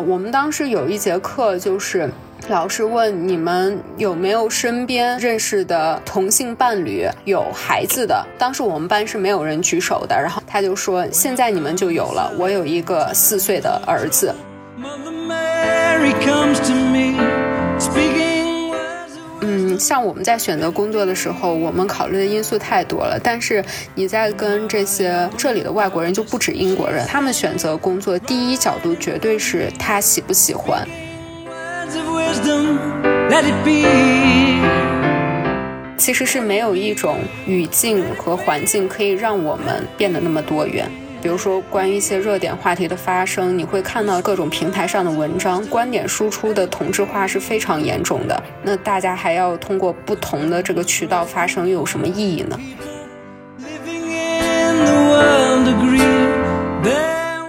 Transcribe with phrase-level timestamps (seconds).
[0.00, 2.10] 我们当时有一节课，就是
[2.48, 8.24] 老师问你们有没有身边认识的同性伴侣有孩子的。
[8.38, 14.34] 当时我们班是没有人举手的，然后他就说：“现在你们就有了，我有一个四岁的儿子。”
[19.80, 23.18] 像我们在选择工作的时候，我们考虑的因素太多了。
[23.24, 30.86] 但是你在跟这些这里的外国人，就不止英国人，他们选择工作第一角度绝对是他喜不喜欢。
[35.96, 40.90] 其实是没有一种语境和环境可以让我们变得那么多元。
[41.22, 48.42] 比如说，关于一些热点话题的发生，你会看到各种平台上的文章，观点输出的同质化是非常严重的。
[48.62, 52.58] 那大家还要通过不同的这个渠道发声，又有什么意义呢？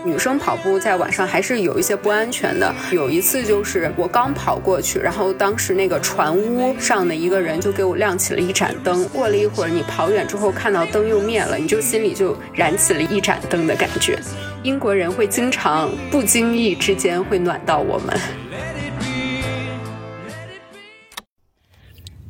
[0.03, 2.73] 女生跑步在晚上还是有一些不安全的。
[2.91, 9.07] 有一次就是我刚跑过去，然后当时那个船屋上的一个人就给我亮起了一盏灯。
[9.09, 14.19] 过了一会儿，你跑远之后看到灯又灭了，你就心里就燃起了一盏灯的感觉。
[14.63, 18.19] 英国人会经常不经意之间会暖到我们。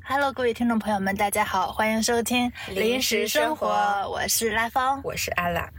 [0.04, 3.70] Hello，各位听众朋友们，大家好，欢迎收听临时生活，
[4.10, 5.70] 我是拉芳，我是阿拉。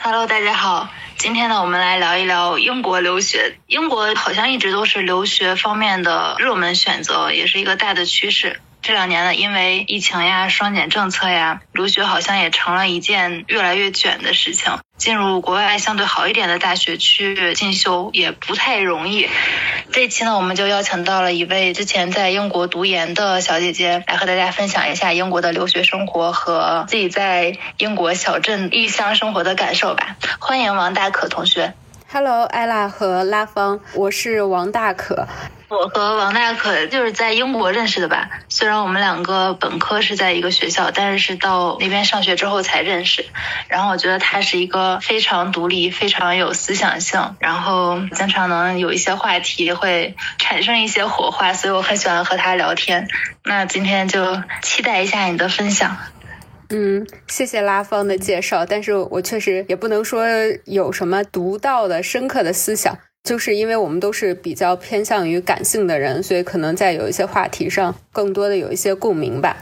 [0.00, 3.58] Hello，大家好，今天呢，我们来聊一聊英国留学。
[3.66, 8.60] 英国好像一直都是留学方面的热门选择，也是一个大的趋势。
[8.80, 14.78] 这两年呢，因为疫情呀、双减政策呀，留学好像也成了一件越来越卷的事情。
[14.96, 19.28] 进入国外相对好一点的大学去进修也不太容易。
[19.92, 30.16] 这期呢，我们就邀请到了一位之前在英国读研的小姐姐，来和大家分享一下英国的留学生活和自己在英国小镇异乡生活的感受吧。
[30.40, 31.74] 欢迎王大可同学。
[32.10, 35.28] Hello，艾拉和拉芳，我是王大可。
[35.68, 43.26] 我和王大可就是在英国认识的吧，虽然我们两个本科是在一个学校，但是是到那边上学之后才认识。
[43.68, 53.06] 然后我觉得他是一个非常独立、非常有思想性，然后经常能有一些话题会产生一些火花，所以我很喜欢和他聊天。
[53.44, 55.98] 那今天就期待一下你的分享。
[56.70, 60.26] 嗯，谢谢拉芳的介绍，但是我确实也不能说
[60.64, 62.98] 有什么独到的、深刻的思想。
[63.24, 69.56] 就是因为我们都是比较偏向于感性的人，所以可能在有一些话题上，更多的有一些共鸣吧。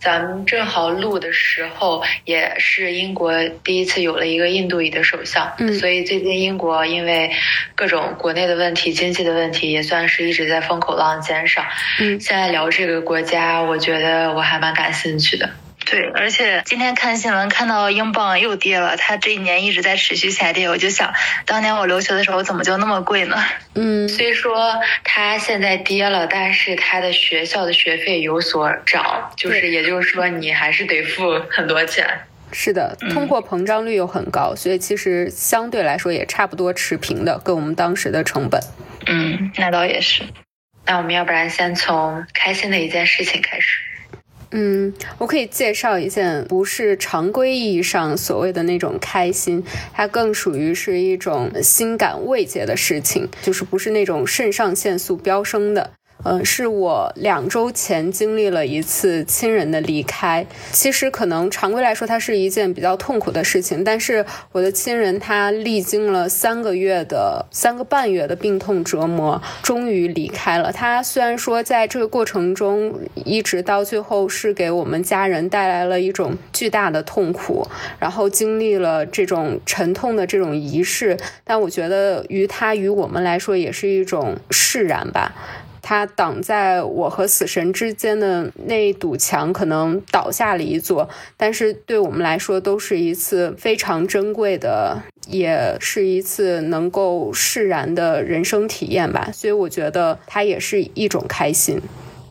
[0.00, 3.32] 咱们正好录的时候，也是英国
[3.62, 7.30] 第一次有了一个印度裔的首相，嗯，所以最近英国因为
[7.74, 11.66] 各种国内的问题、经济的问题，也算是一直在风口浪尖上。
[11.98, 15.50] 嗯，现在聊这个国家，我觉得我还蛮感兴趣的。
[15.86, 21.12] 对，而且今天看新闻看到英镑又跌了，它这一年一直在持续下跌，我就想，
[21.46, 23.36] 当年我留学的时候怎么就那么贵呢？
[23.74, 32.06] 嗯， 虽说它现在跌了，但是它的学校的学费有所涨，就是也就是说你还是得付很多钱。
[32.52, 38.60] 是的，通货膨胀率又很高，所以其实相对来说也差不多持平的，跟我们当时的成本。
[39.06, 40.22] 嗯，那倒也是。
[40.86, 43.89] 那我们要不然先从开心的一件事情开始。
[44.52, 49.62] 嗯，我可以介绍一件不是常规意义上所谓的那种开心，
[49.92, 55.92] 它更属于是一种心感慰藉的事情，就是不是那种肾上腺素飙升的。
[56.24, 60.46] 嗯，是我两周前经历了一次亲人的离开。
[60.72, 63.82] 其实可能常规来说，它是一件比较痛苦的事情。
[63.82, 70.70] 但是我的亲人他历经了三个月的三个半月的病痛折磨，终于离开了。
[70.70, 77.66] 他虽然说在这个过程中，一直到最后是给我们家人带来了一种巨大的痛苦，
[77.98, 81.16] 然后经历了这种沉痛的这种仪式。
[81.44, 85.32] 但我觉得于他与我们来说，也是一种释然吧。
[85.82, 99.30] 它挡在我和死神之间的那一堵墙，可能倒下了一座，但是对我们来说，都是一次非常珍贵的，也是一次能够释然的人生体验吧。
[99.32, 101.80] 所以我觉得它也是一种开心。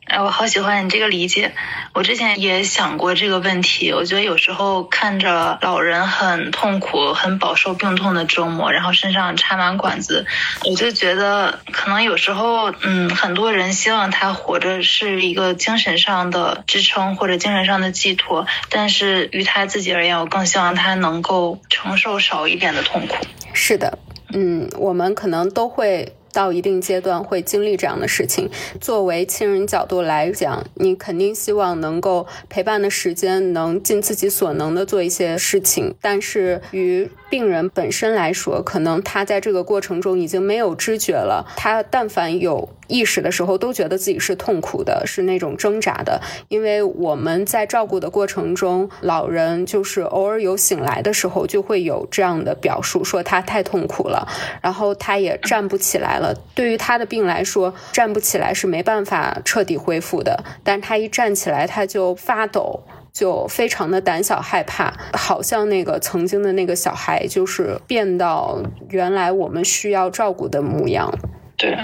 [0.09, 1.53] 哎，我好喜欢你这个理解。
[1.93, 3.93] 我之前也想过这个问题。
[3.93, 10.25] 我觉得有时候看着老人很痛苦、很饱受病痛的折磨，然后身上插满管子，
[10.65, 23.15] 我就觉得可能有时候，嗯，很多人希望他活着是一个精神上的支撑或者精神上的寄托，但是于他自己而言，我更希望他能够承受少一点的痛苦。
[23.53, 23.99] 是的，
[24.33, 26.15] 嗯，我们可能都会。
[26.33, 28.49] 到一定阶段会经历这样的事情。
[28.79, 41.45] 作为亲人角度来讲，你肯定希望能够陪伴的时间能尽自己所能的做一些事情，但是于病人本身来说，可能他在这个过程中已经没有知觉了。
[41.55, 46.21] 他但凡有意识的时候，都觉得自己是痛苦的，是那种挣扎的。
[46.49, 54.27] 因为我们在照顾的过程中，老人就是偶尔有醒来的时候，就会有这样的表述，说他太痛苦了，
[54.61, 56.35] 然后他也站不起来了。
[56.53, 60.43] 对于他的病来说，站不起来是没办法彻底恢复的。
[60.63, 62.83] 但他一站起来，他就发抖。
[63.11, 71.11] 就非常的胆小害怕，好像那个曾经的那个小孩，就是变到原来我们需要照顾的模样。
[71.57, 71.75] 对。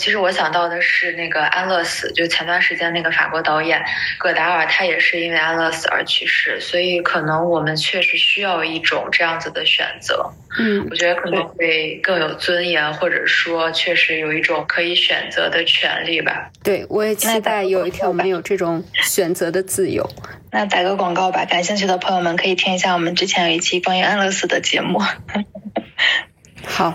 [0.00, 3.84] 其实我想到的是那个安乐死，就前段时间那个法国导演
[4.18, 6.58] 戈达尔，他也是因为安乐死而去世。
[6.58, 10.32] 所以可能我们确实需要一种这样子的选择。
[10.58, 16.50] 嗯，我觉得可能会更有尊严，或者说确实有一种可以选择的权利吧。
[16.64, 20.08] 对，我也期待有一天我们有这种选择的自由。
[20.50, 25.00] 那打个广告吧，感兴趣的朋友们可以听一下我们之前有一期关于安乐死的节目。
[26.66, 26.94] 好，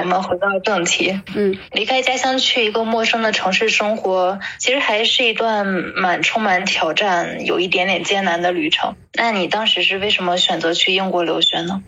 [0.00, 1.20] 我们回到正题。
[1.34, 8.96] 嗯，离开家乡去一个陌生的城市生活，其实还是一段蛮充满挑战、有一点点艰难的旅程。
[9.14, 11.82] 那你当时是为什么选择去英国留学呢？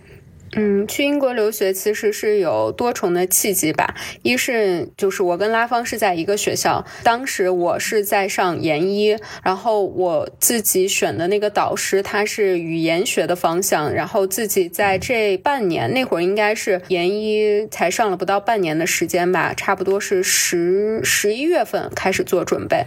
[0.56, 3.94] 嗯，去英国留学其实是有多重的契机吧。
[4.22, 22.84] 一是就是我跟拉芳是在一个学校，当时我是在上研一，然后我自己选的那个导师他是语言学的方向，然后自己在这半年那会儿应该是研一才上了不到半年的时间吧，差不多是十十一月份开始做准备。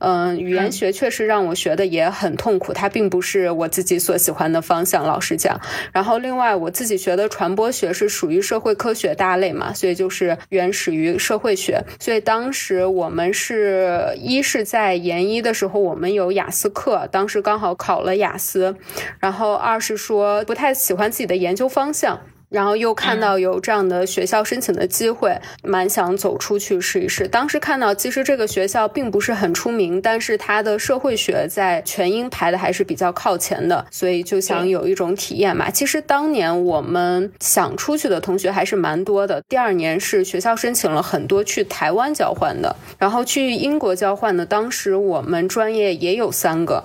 [0.00, 5.60] 嗯，语言学确实让我学的也很痛苦，它并不是我自己所喜欢的方向，老实讲。
[5.92, 6.95] 然后另外我自己。
[6.96, 11.82] 学的传播学是属于社会科学大类嘛，所以就是原始于社会学。
[12.00, 18.76] 所以当时我们是一是在研一的时候，我们有雅思课，当时刚好考了雅思。
[19.20, 22.20] 然后二是说不太喜欢自己的研究方向。
[22.48, 27.26] 然后又看到有这样的学校申请的机会，蛮想走出去试一试。
[27.26, 35.70] 当时看到，其实这个学校并不是很出名，但是它的社会学在全英排的还是比较靠前的，所以就想有一种体验嘛。
[35.70, 39.42] 其实当年我们想出去的同学还是蛮多的。
[39.48, 46.84] 第二年是学校申请了很多去台湾交换的，然后去英国交换的，当时我们专业也有三个。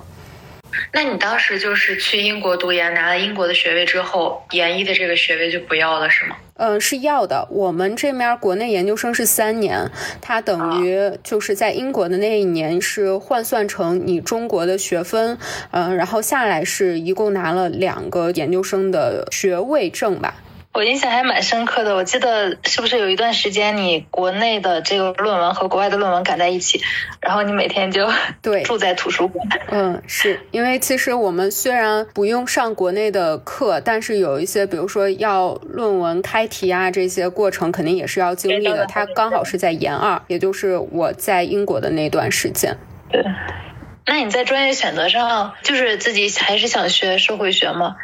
[0.93, 6.35] 那你当时就是去英国读研，拿了英国的学位之后，研一的这个学位就不要了，是吗？
[6.57, 7.47] 嗯，是要的。
[7.49, 9.89] 我们这面国内研究生是三年，
[10.21, 15.37] 它等于就是在英国的那一年是换算成你中国的学分，
[15.71, 20.35] 嗯，然后下来是一共拿了两个研究生的学位证吧。
[20.73, 26.81] 我印象还蛮深刻的，我记得是不是有一段时间你国内的这个论文和国外的论文赶在一起，
[27.19, 28.09] 然后你每天就
[28.41, 29.45] 对住在图书馆。
[29.69, 38.85] 嗯，是因为其实我们虽然不用上国内的课，但是有一些比如说要论文开题啊这些过程肯定也是要经历的。
[38.85, 42.77] 它刚好是在研二，也就是我在英国的那段时间。
[43.11, 43.21] 对，
[44.05, 47.97] 那你在专业选择上就是自己还是想学社会学吗？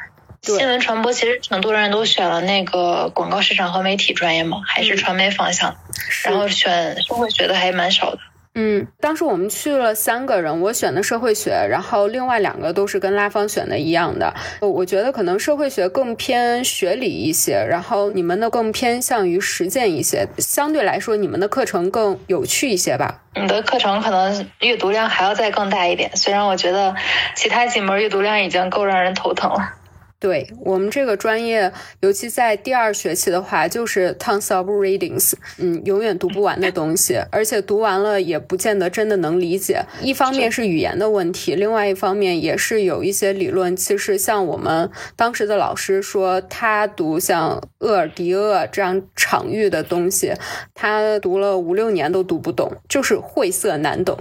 [0.56, 5.75] 新闻传播其实挺多人都选了那个广告市场和媒体专业嘛，还是传媒方向，
[6.23, 8.19] 然后选社会学的还蛮少的。
[8.59, 14.33] 嗯，当时我们去了三个人，我选的社会学，然后另外两个都是跟拉芳选的一样的。
[14.61, 23.21] 我觉得可能社会学更偏学理一些，然后你们的更偏向于实践一些，相对来说你们的课程更有趣一些吧。
[23.35, 26.95] 你的课程可能阅读量还要再更大一点，虽然我觉得
[27.35, 29.75] 其他几门阅读量已经够让人头疼了。
[30.19, 39.86] 对我们这个专业，尤其在第二学期的话，就是 tons of readings，嗯，永远读不完的东西，而且读完了也不见得真的能理解。
[40.02, 50.33] 一方面是语言的问题，另外一方面也是有一些理论，其实像我们当时的老师说，他读像厄尔迪厄这样场域的东西，
[50.74, 54.18] 他读了五六年都读不懂，就是晦涩难懂。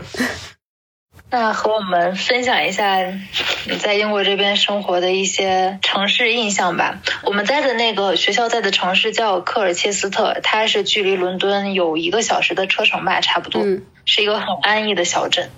[1.29, 2.99] 那和我们分享一下
[3.69, 7.01] 你在英国这边生活的一些城市印象吧。
[7.25, 13.63] 我们在的那个学校在的城市叫科尔切斯特，它是距离伦敦有一个小时的车程吧，差不多。
[13.63, 15.51] 嗯，是一个很安逸的小镇。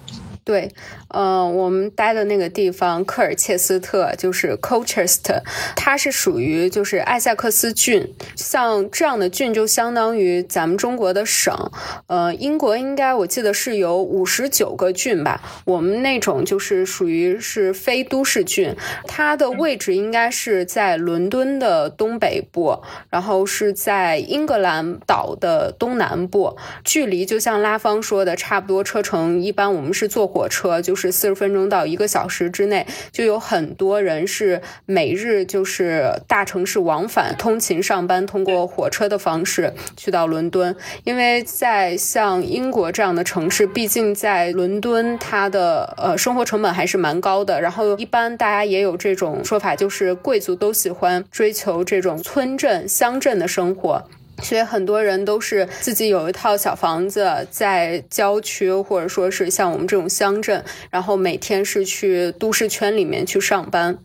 [0.45, 0.73] 对，
[1.09, 5.43] 呃，我们待的那个地方科尔切斯特就是 Colchester，
[5.75, 11.71] 它是属于就是艾塞克斯郡，像这样的郡就相当于咱们中国的省。
[12.07, 18.75] 呃，英国应该我记得是有五十九个郡吧，我们那种就是属于是非都市郡，
[19.09, 30.29] 它的位置应该是在伦敦的东北部，然后是在英格兰岛的东南部，距离就像拉芳说的，差不多车程一般我们是坐。
[30.29, 40.75] 火车就是四十分钟到一个小时之内，就有很多人是每日就是大城市往返通勤上班，通过火车的方式去到伦敦。
[41.05, 47.61] 因为在像英国这样的城市，毕竟在伦敦，它的呃生活成本还是蛮高的。
[47.61, 54.05] 然后一般大家也有这种说法，就是贵族都喜欢追求这种村镇乡镇的生活。
[54.43, 63.99] 所以很多人都是自己有一套小房子在郊区，或者说是像我们这种乡镇，然后每天是去都市圈里面去上班。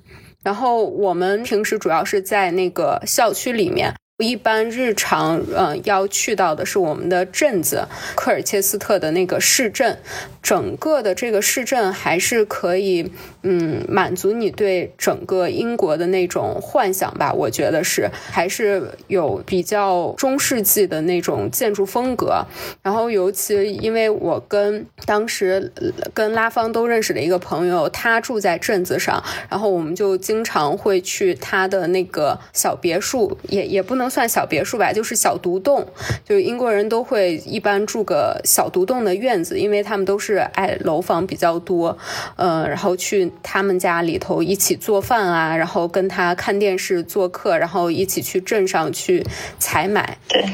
[0.43, 3.93] 然后我们平时主要是在那个校区里面。
[4.19, 9.97] 一般日常，嗯，要去到的是我们的镇子科尔切斯特的那个市镇，
[10.41, 13.11] 整个的这个市镇还是可以，
[13.43, 17.33] 嗯，满足你对整个英国的那种幻想吧。
[17.33, 22.45] 我觉得是，还是有比较中世纪的那种建筑风格。
[22.81, 25.71] 然后，尤其因为我跟当时
[26.13, 34.09] 跟拉芳都认识的一个朋友，他住在镇子上，然后我们就经常会去他的那个小别墅，也也不能。
[34.13, 35.87] 算小别墅吧，就是小独栋，
[36.23, 41.97] 就是英国人都会一般住个小独栋的院子，因为他们都是爱楼房比较多，
[42.35, 49.25] 呃，然后去他们家里头一起做饭啊，然后跟他看电视、做客，然后一起去镇上去
[49.57, 50.17] 采买。
[50.27, 50.45] 对。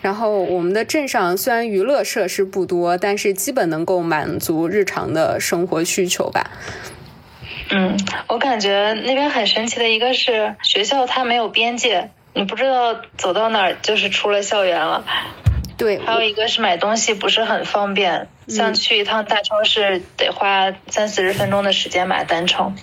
[0.00, 6.50] 然后我们的镇上虽然娱乐设施不多，但是基本能够满足日常的生活需求吧。
[7.70, 12.10] 嗯，我感觉那边很神奇的一个是学校它没有边界。
[12.34, 15.04] 你不知道走到哪儿就是出了校园了，
[15.76, 15.98] 对。
[15.98, 22.74] 还有一个是买东西不是很方便，像去一趟大超市得花三四十分钟的时间买单程，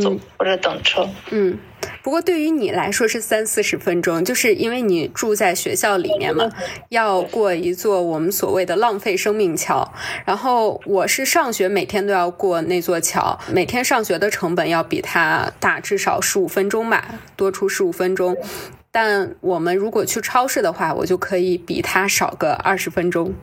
[0.00, 1.08] 走或者等车。
[1.30, 1.58] 嗯，
[2.02, 6.50] 不过对于你来说是三四十分钟，就是因为你住在学校里面嘛，
[6.88, 9.92] 要过一座我们所谓的浪费生命桥。
[10.24, 18.36] 然后我是上学每天都要过那座桥，每天上学的成本要比它大至少十五分钟吧，多出十五分钟。
[18.92, 23.34] 但我们如果去超市的话，我就可以比它少个二十分钟。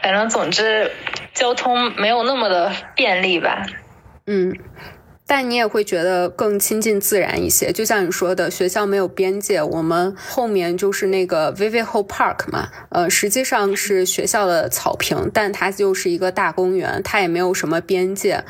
[0.00, 0.92] 反正总之，
[1.34, 3.66] 交通没有那么的便利吧。
[4.26, 4.56] 嗯。
[5.30, 18.42] 但你也会觉得更亲近自然一些，就像你说的，学校没有边界，我们后面就是那个 Viviho Park 嘛，呃，实际上是学校的草坪，但它就是一个大公园，它也没有什么边界。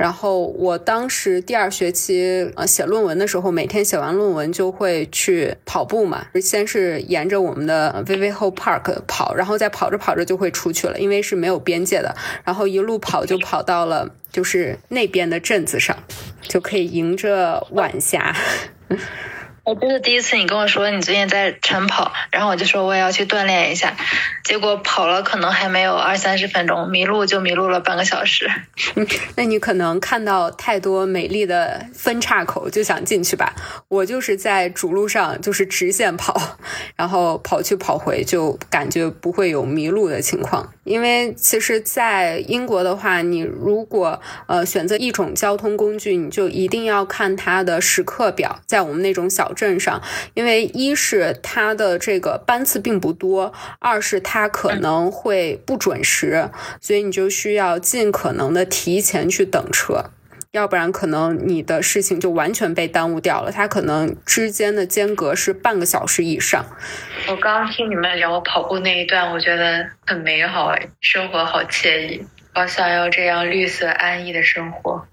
[0.00, 14.14] 然后我当时第二学期呃写论文的时候，每天写完论文就会去跑步嘛，先是沿着我们的 Viviho Park 跑，然后再跑着跑着就会出去了，因为是没有边界的，然后一路跑就跑到了。
[14.32, 15.96] 就是那边的镇子上，
[16.42, 18.32] 就可以迎着晚霞。
[19.70, 23.94] 我这是第一次你跟我说你最近在晨跑，然后我就说我也要去锻炼一下，
[24.42, 28.50] 结果跑了可能还没有二三十分钟，迷路就迷路了半个小时。
[29.36, 33.54] 那你可能看到太多美丽的分岔口就想进去吧？
[33.86, 36.58] 我就是在主路上就是直线跑，
[36.96, 40.72] 然后跑去跑回就感觉不会有迷路的情况。
[40.82, 49.54] 因为其实，在英国的话，你如果呃选择一种交通工具，你就一定要看它的时刻表，在我们那种小。
[49.60, 50.00] 镇上，
[50.32, 56.48] 因为一是它的这个班次并不多，二是它可能会不准时，
[56.80, 60.06] 所以你就需要尽可能的提前去等车，
[60.52, 63.52] 要不然可能你的事情就完全被耽误掉了。
[63.52, 66.64] 它可能之间的间隔是半个小时以上。
[67.28, 72.24] 我刚听你们聊跑步那一段，我觉得很美好哎，生活好惬意，
[72.54, 75.06] 我想要这样绿色安逸的生活。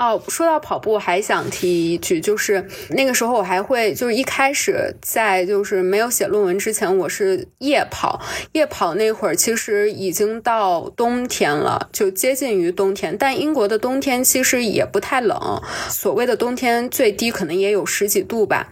[0.00, 8.18] 哦，说到跑步，还想提一句，就是那个时候我还会，就是一开始在就是没有写论文之前，我是夜跑。
[8.52, 13.14] 夜跑那会儿其实已经到冬天了，就接近于冬天。
[13.18, 18.68] 但英国的冬天其实也不太冷，所谓的冬天最低可能也有十几度吧。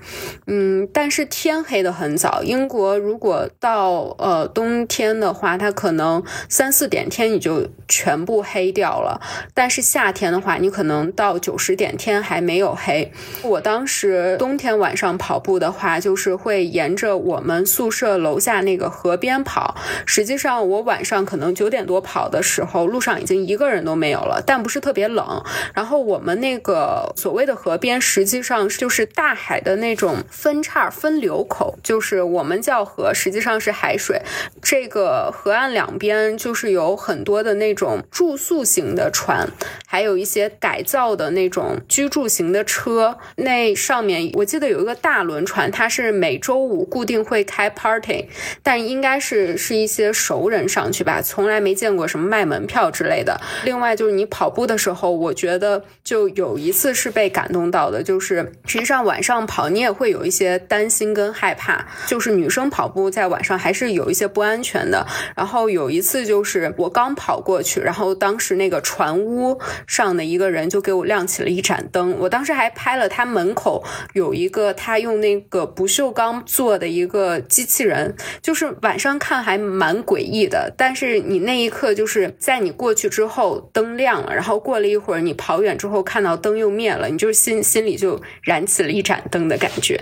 [0.46, 2.42] 嗯，但是天黑的很早。
[2.42, 9.20] 英国如果到呃冬天的话，它可能三四点天你就全部黑掉了。
[9.52, 13.10] 但是夏天的话，你可能到九十点天还没有黑。
[13.42, 19.74] 我当时冬天晚上跑步的话，就是会沿着我们宿舍楼下那个河边跑。
[20.06, 25.42] 实际上，我晚上可能九点多跑的时候，路上已经一个人都没有了，但不是特别冷。
[25.74, 34.22] 然后我们那个所谓的河边，实际上就是大海的那种分叉分流口，就是我们叫河，实际上是海水。
[34.62, 39.48] 这个河岸两边就是有很多的那种住宿型的船，
[39.86, 43.18] 还有一些改造的那种居住型的车。
[43.36, 48.26] 那上面我记得有一个大轮船，它是每周五固定会开 party，
[48.62, 53.40] 但应该是是一些熟人上去吧，从来没见过什么卖门票之类的。
[53.64, 65.06] 另外就是你跑步的时候，我觉得就有一次是被感动到的，就是实际上晚上跑你也会有一些担心跟害怕，就是女生跑步在晚上还是有一些不安全的。
[65.36, 80.72] 然后有一次就是我刚跑过去，然后当时那个船屋上的一个人就给我亮起了一盏灯，我当时还拍了他门口有一个他用那个不锈钢做的一个机器人，就是晚上看还蛮诡异的。
[80.76, 90.00] 但是你那一刻就是在你过去之后灯亮了，然后过了一会儿你跑远之后看到灯又灭了，你就心心里就燃起了一盏灯的感觉。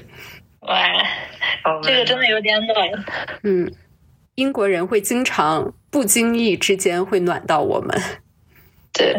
[0.60, 0.76] 哇，
[1.82, 3.04] 这个真的有点暖。
[3.42, 3.72] 嗯。
[4.36, 7.98] 英国人会经常不经意之间会暖到我们。
[8.92, 9.16] 对，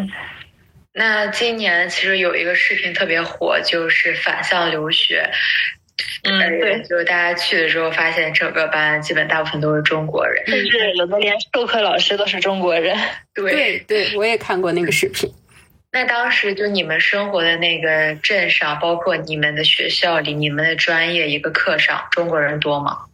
[0.97, 5.29] 那今年其实有一个视频特别火，就是反向留学。
[6.23, 12.97] 嗯，对，就是大家去的时候发现整个班基本大部分都是中国人，甚至有的连授课老师都是中国人。
[13.35, 15.31] 对，对我也看过那个视频。
[15.91, 23.05] 那当时就你们生活的那个镇上，包括你们的学校里，你们的专业一个课上，中国人多吗？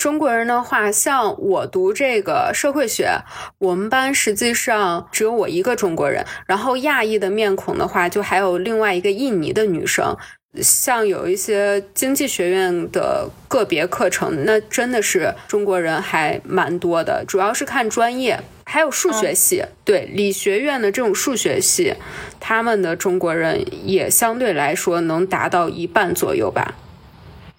[0.00, 3.10] 中国人的话，像我读这个社会学，
[3.58, 6.24] 我们班实际上只有我一个中国人。
[6.46, 10.16] 然后亚裔的面孔的话，就还有另外一个印尼的女生。
[10.62, 18.40] 像有一些经济学院的个别课程，那真的是中国人还蛮多的，主要是看专业。
[18.64, 21.92] 还有数学系，对理学院的这种数学系，
[22.40, 26.74] 他们的中国人也相对来说能达到一半左右吧。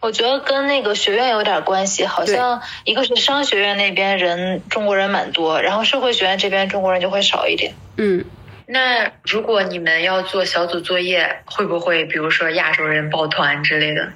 [0.02, 7.74] 我觉得跟那个学院有点关系，好像一个是商学院那边人中国人蛮多，然后社会学院这边中国人就会少一点。
[7.98, 8.26] 嗯，
[8.66, 14.12] 那如果你们要做小组作业，会不会比如说亚洲人抱团之类的？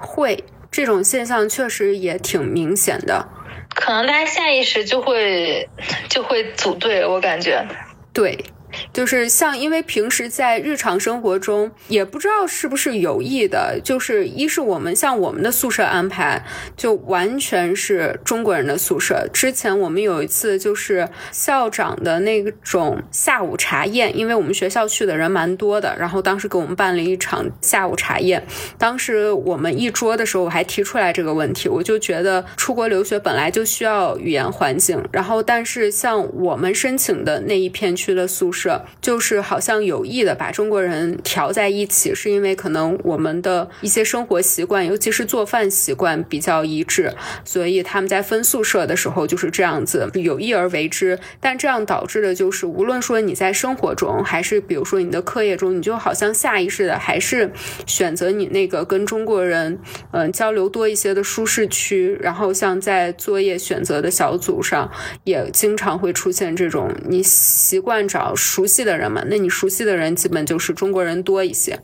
[0.00, 3.28] 会，这种现象确实也挺明显的。
[3.74, 5.68] 可能大家下意识就会
[6.08, 7.66] 就会组队，我感觉。
[8.14, 8.46] 对。
[8.92, 16.44] 就是像，因为平时在日常生活中，也不知道是不是有意的，就是一是我们像我们的宿舍安排，
[16.76, 19.28] 就完全是中国人的宿舍。
[19.32, 28.44] 之前我们有一次就是校长的那种下午茶宴，因为我们学校去的人蛮多的，然后当时给我们办了一场下午茶宴。
[28.76, 38.65] 当时我们一桌的时候，我还提出来这个问题，我就觉得出国留学本来就需要语言环境，然后但是像我们申请的那一片区的宿舍。
[39.00, 47.12] 就是好像有意的把中国人调在一起，是因为可能我们的一些生活习惯，尤其是做饭习惯比较一致，
[47.44, 51.18] 所以他们在分宿舍的时候就是这样子有意而为之。
[51.40, 57.50] 但这样导致的就是，无论说你在生活中，还是比如说你的课业中，你就好像下意识的还是
[57.86, 59.78] 选择你那个跟中国人
[60.12, 62.16] 嗯交流多一些的舒适区。
[62.20, 64.90] 然后像在作业选择的小组上，
[65.24, 68.34] 也经常会出现这种你习惯找。
[68.56, 71.78] 熟悉的人嘛，那你熟悉的人基本就是中国人多一些。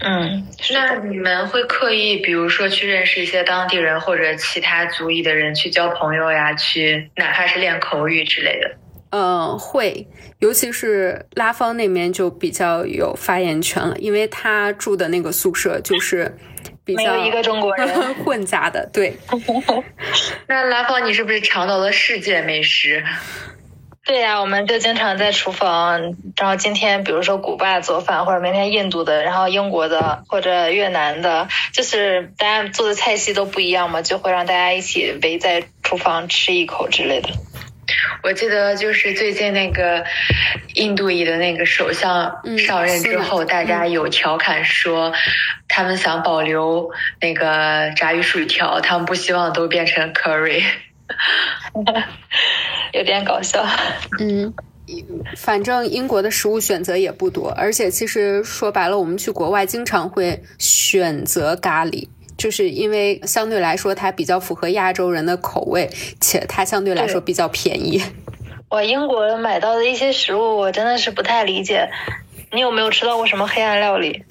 [0.00, 8.72] 嗯，那你们会刻意，比如说去认识一些当地人或者其他族裔的人去交朋友呀，去哪怕是练口语之类的。
[9.10, 10.04] 嗯，会，
[10.40, 16.36] 尤其是拉芳那边就比较有发言权了，因为他住的那个宿舍就是
[16.84, 17.88] 比较一个中国人
[18.24, 18.84] 混杂的。
[18.92, 19.16] 对，
[20.48, 23.04] 那拉芳，你是不是尝到了世界美食？
[24.06, 37.30] 对呀，我们就经常在厨房，然后今天比如说古巴做饭，或者明天印度的，然后英国的或者越南的，就是大家做的菜系都不一样嘛，就会让大家一起围在厨房吃一口之类的。
[38.22, 40.04] 我记得就是最近那个
[40.74, 45.12] 印度裔的那个首相上任之后，大家有调侃说，
[45.66, 50.62] 他们想保留那个炸鱼薯条，他们不希望都变成 curry。
[52.92, 53.64] 有点搞笑。
[54.18, 54.52] 嗯，
[55.36, 65.90] 反正英国的食物选择也不多，而且其实说白了，我们去国外经常会选择咖喱，就是因为相对来说它比较符合亚洲人的口味，
[66.20, 68.02] 且它相对来说比较便宜。
[68.68, 71.88] 我英国买到的一些食物，我真的是不太理解。
[72.52, 74.24] 你有没有吃到过什么黑暗料理？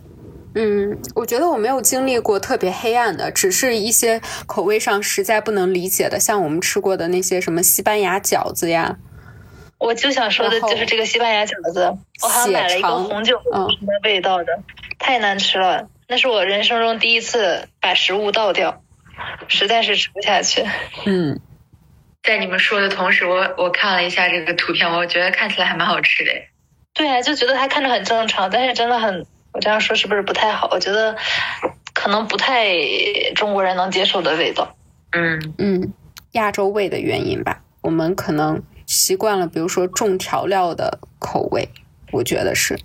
[0.55, 8.97] 嗯，我觉得我没有经历过特别黑暗的，只是一些口味上实在不能理解的，像我们吃过的那些什么西班牙饺子呀。
[9.77, 14.45] 我就想说的就是这个西班牙饺子，我好像买了一个红酒什么味道的，
[14.97, 15.89] 太难吃了。
[16.07, 18.81] 那是我人生中第一次把食物倒掉，
[19.49, 20.63] 实在是吃不下去。
[21.05, 21.37] 嗯，
[22.23, 26.31] 在你们说的同时，我我看了一下这个图片，我觉得看起来还蛮好吃的。
[26.93, 30.67] 对啊，就觉得它看着很正常，但是真的很，我这样说是不是不太好？
[30.71, 31.15] 我觉得
[31.93, 32.67] 可能不太
[33.35, 34.75] 中国人能接受的味道。
[35.11, 35.93] 嗯嗯，
[36.33, 41.69] 亚洲味的原因吧，我们可能习惯了，比如说重调料的口味。
[42.11, 42.77] 我觉得是，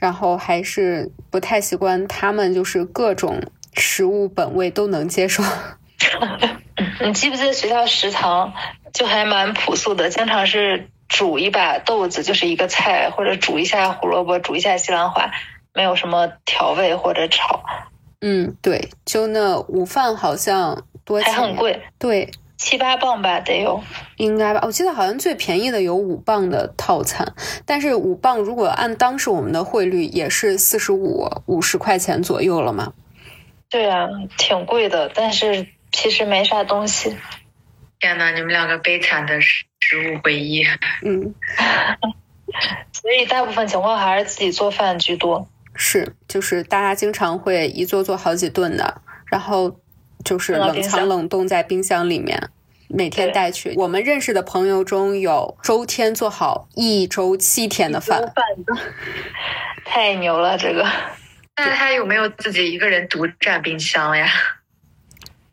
[0.00, 3.42] 然后还是不太习惯他们就是各种
[3.74, 5.42] 食物本味都能接受。
[7.04, 8.52] 你记不记得学校食堂
[8.92, 15.32] 就还蛮朴素的，经常是煮一把豆子就是一个菜，或者煮一下胡萝卜，煮一下西兰花，
[15.78, 17.62] 没有什么调味或者炒。
[18.20, 22.28] 嗯，对，就那午饭好像多还很贵，对。
[22.56, 23.80] 七八磅吧，得有，
[24.16, 24.60] 应该吧。
[24.64, 27.32] 我记得好像最便宜的有五磅的套餐，
[27.64, 32.92] 但是五磅如果按当时我们的汇率，也是四十五五十块钱左右了嘛。
[33.70, 37.16] 对啊，挺贵的，但是其实没啥东西。
[38.00, 40.64] 天呐，你们两个悲惨的食食物回忆。
[41.04, 41.32] 嗯，
[42.92, 45.46] 所以大部分情况还是自己做饭居多。
[45.78, 49.80] 是，就是大家经常会一做做好几顿的，然后。
[50.24, 52.50] 就是冷藏冷冻在冰箱里面，
[52.88, 53.72] 每天带去。
[53.76, 58.20] 我们认识的朋友中有周天做好一周七天的饭，
[59.84, 60.58] 太牛了！
[60.58, 60.84] 这个，
[61.56, 64.26] 那他有没有自己一个人独占冰箱呀？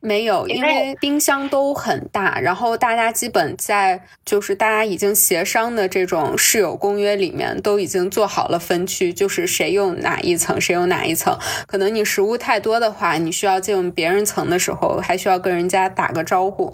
[0.06, 11.36] 没有，因为冰箱都很大，然后大家基本在就是大家已经协商的这种室友公约里面都已经做好了分区，就是谁用哪一层，谁用哪一层。
[11.65, 16.72] 可能你食物太多的话，你需要进别人层的时候，还需要跟人家打个招呼。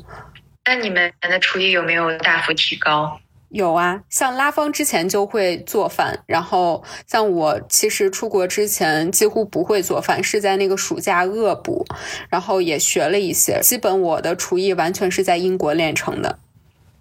[0.65, 3.17] 那你们的厨艺有没有大幅提高？
[3.54, 11.86] 有啊，像拉芳之前就会做饭，然后像我其实出国之前几乎不会做饭，是在那个暑假恶补，
[12.30, 13.60] 然后也学了一些。
[13.62, 16.40] 基本我的厨艺完全是在英国练成的，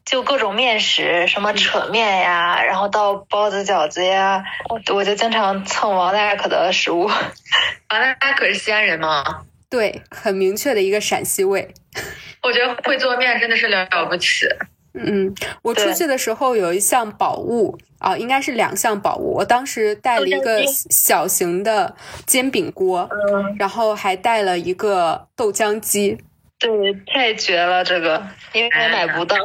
[0.04, 4.42] 就各种面食，什么扯面呀，然后到包子、饺子呀，
[4.90, 7.04] 我就经常蹭王大可的食物。
[7.90, 9.22] 王大可是西安人吗？
[9.68, 11.72] 对，很明确的一个陕西味。
[12.42, 14.48] 我觉得会做面真的是了不起。
[14.94, 19.34] 嗯，我出去的时候有一项宝物啊，应该是两项宝物。
[19.34, 21.94] 我当时带了一个小型的
[22.26, 23.08] 煎饼锅，
[23.58, 26.18] 然后还带了一个豆浆机。
[26.58, 26.70] 对，
[27.06, 28.22] 太绝了，这个
[28.52, 29.36] 因为买不到。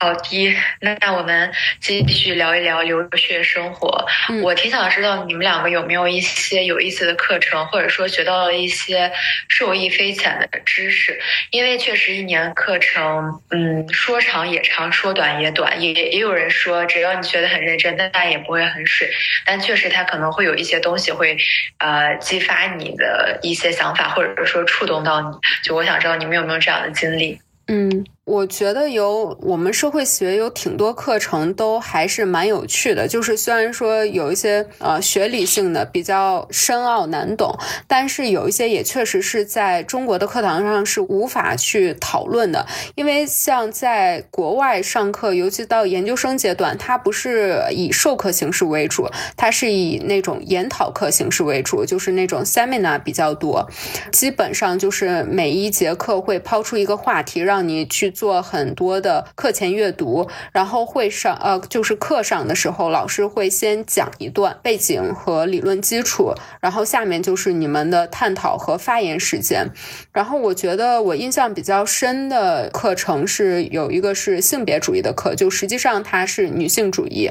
[0.00, 4.06] 好的，那那我们继续聊一聊留学生活。
[4.44, 9.10] 我挺想知道你们两个有没有一些有意思的课程，或者说学到了一些
[9.48, 11.18] 受益匪浅的知识。
[11.50, 15.82] 因为确实一年课程，嗯，说长也长，说短也短。
[15.82, 19.10] 也也有人说，只要你学得很认真，那也不会很水。
[19.44, 21.36] 但确实，它可能会有一些东西会，
[21.78, 25.36] 呃，激发你的一些想法，或者说触动到你。
[25.64, 27.40] 就我想知道你们有没有这样的经历？
[27.66, 28.06] 嗯。
[28.28, 53.66] 我觉得有我们社会学有挺多课程都还是蛮有趣的，就是虽然说有一些呃学理性的比较深奥难懂，但是有一些也确实是在中国的课堂上是无法去讨论的，因为像在国外上课，尤其到研究生阶段，它不是以授课形式为主，它是以那种研讨课形式为主，就是那种 seminar 比较多，
[54.12, 58.12] 基本上就是每一节课会抛出一个话题让你去。
[58.18, 69.70] 做很多的课前阅读，然后会上呃，就是课上的时候，老师会先讲一段背景和理论基础，然后下面就是你们的探讨和发言时间。
[70.12, 77.30] 然后我觉得我印象比较深的课程是有一个是性别主义的课，就实际上它是女性主义。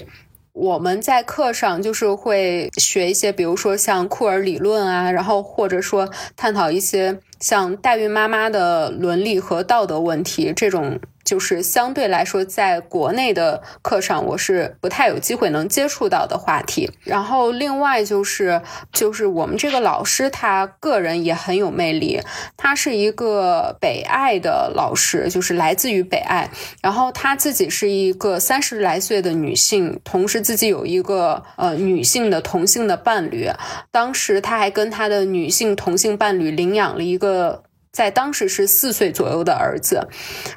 [0.57, 7.19] 我们在课上就是会学一些，比如说像库尔理论啊，然后或者说探讨一些。
[7.39, 10.99] 像代孕妈妈的伦理和道德问题，这种。
[11.27, 16.89] 就是相对来说，在国内的课上，我是不太有机会能接触到的话题。
[17.03, 18.61] 然后另外就是，
[18.93, 22.21] 就是我们这个老师他个人也很有魅力，
[22.55, 26.49] 他是一个北爱的老师，就是来自于北爱。
[26.81, 33.49] 然后他自己是一个三十来岁的女性，同时自己有一个呃女性的同性的伴侣。
[33.91, 37.66] 当时他还跟他的女性同性伴侣领养了一个。
[37.97, 40.07] 在当时是四岁左右的儿子，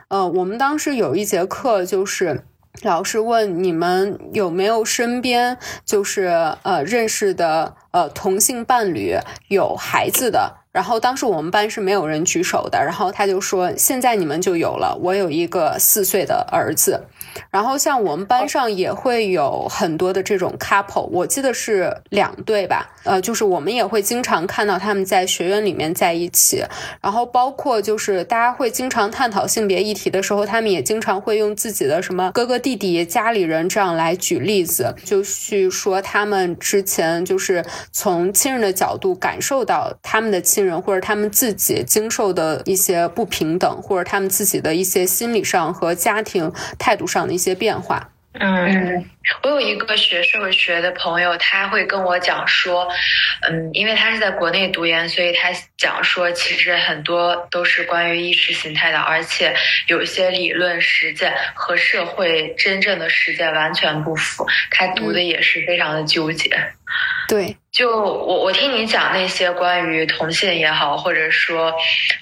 [0.08, 2.44] 呃，我们当时有一节课就是
[2.82, 9.16] 老师问你们有没有身边就是呃认识的呃同性伴侣
[9.48, 17.06] 有孩子的，然后当时我们班是没有人举手的，然后他就说现在你们就有了，我有一个四岁的儿子。
[17.50, 22.90] 然后像我们班上也会有很多的这种 couple，我记得是两对吧？
[23.04, 26.64] 呃，就是我们也会经常看到他们在学院里面在一起。
[27.00, 47.20] 然后包括就是大家会经常探讨性别议题的时候，他们也经常会用自己的什么哥哥弟弟、家里人这样来举例子，就去说他们之前就是从亲人的角度感受到他们的亲人或者他们自己经受的一些不平等，或者他们自己的一些心理上和家庭态度上。
[47.20, 48.08] 的一些变化。
[48.32, 49.04] 嗯，
[49.42, 52.88] 我有一个学社会学的朋友，他会跟我讲说，
[53.42, 59.54] 嗯，因为他是在国内读研，所以他讲说，其实很多都是关于意识形态的，而且
[59.88, 64.46] 有一些理论实践和社会真正的实践完全不符。
[64.70, 66.50] 他读的也是非常的纠结。
[67.28, 71.72] 对，就我我听你讲那些关于同性也好，或者说，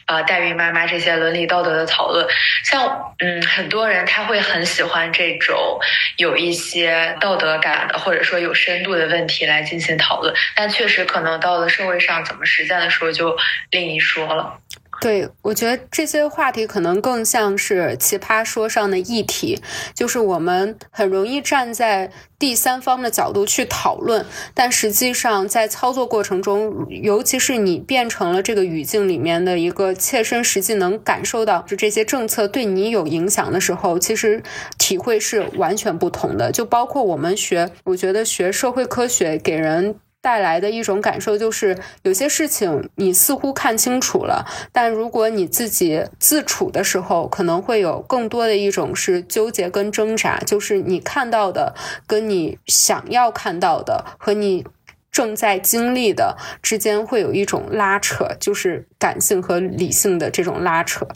[0.06, 2.26] 呃，代孕妈妈这些伦理道德的讨论，
[2.62, 5.78] 像嗯，很多人他会很喜欢这种
[6.18, 13.34] 有一些道德感的，或者说有深度的问题来进行讨论，但确实可能到了社会上怎么实践的时候就
[13.70, 14.58] 另一说了。
[15.00, 19.60] 对，我觉得这些话题可能更像是奇葩说上的议题，
[19.94, 34.42] 就是我们很容易站在第三方的角度去讨论，但实际上在操作过程中，尤其是你变成了这个语境里面的一个切身实际能感受到，就这些政策对你有影响的时候，其实
[34.78, 36.50] 体会是完全不同的。
[36.50, 39.94] 就包括我们学，我觉得学社会科学给人。
[40.20, 51.74] 带来的一种感受就是，有些事情你似乎看清楚了，但如果你自己自处的时候，可能会有更多的一种是纠结跟挣扎，就是你看到的
[52.06, 54.66] 跟你想要看到的和你
[55.10, 61.06] 正在经历的之间会有一种拉扯，就是感性和理性的这种拉扯。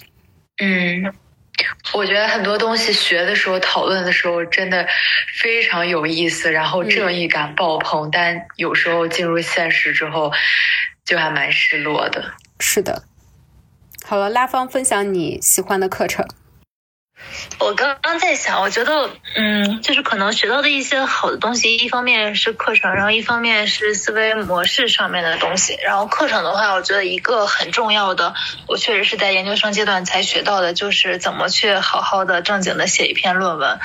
[0.58, 1.12] 嗯。
[1.92, 4.86] 我觉得很多东西学的时候、讨论的时候，真的
[5.40, 8.08] 非常有意思，然后正义感爆棚。
[8.10, 10.32] 但有时候进入现实之后，
[11.04, 12.32] 就还蛮失落的。
[12.58, 13.04] 是的。
[14.04, 16.26] 好了，拉芳分享你喜欢的课程。
[17.58, 25.78] 我刚刚在想，我觉得，嗯，就是可能学到的一些好的东西，一方面是课程，然后一方面是思维模式上面的东西。
[25.84, 28.34] 然后课程的话，我觉得一个很重要的，
[28.66, 33.78] 我确实是在研究生阶段才学到的，就是怎么去好好的正经的写一篇论文。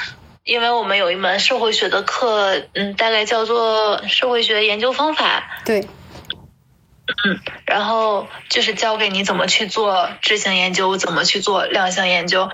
[0.44, 5.44] 因为我们有一门社会学的课，嗯，大概叫做社会学研究方法。
[5.66, 5.88] 对。
[7.26, 12.50] 嗯，然后就是教给你怎么去做质性研究，怎么去做量性研究。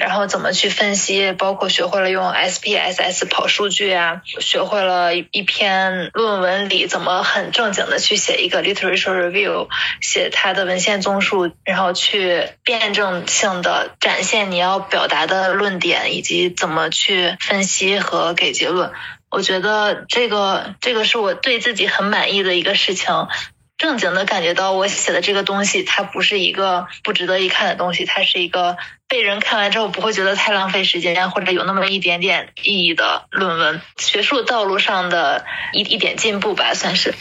[0.00, 1.32] 然后怎么去分析？
[1.32, 9.68] 包括学会了用 SPSS 跑数据啊，学会了一篇论文里怎么很正经的去写一个 literature review，
[10.00, 18.92] 写它的文献综述，然后去辩证性的展现你要表达的论点，以及怎么去分析和给结论。
[19.30, 23.28] 我觉得这个这个是我对自己很满意的一个事情。
[23.76, 28.76] 正经的感觉到我写的这个东西，它不是一个不值得一看的东西，它是一个
[29.10, 37.12] 被人看完之后不会觉得太浪费时间，或者有那么一点点意义的论文，学术道路上的一一点进步吧，算是。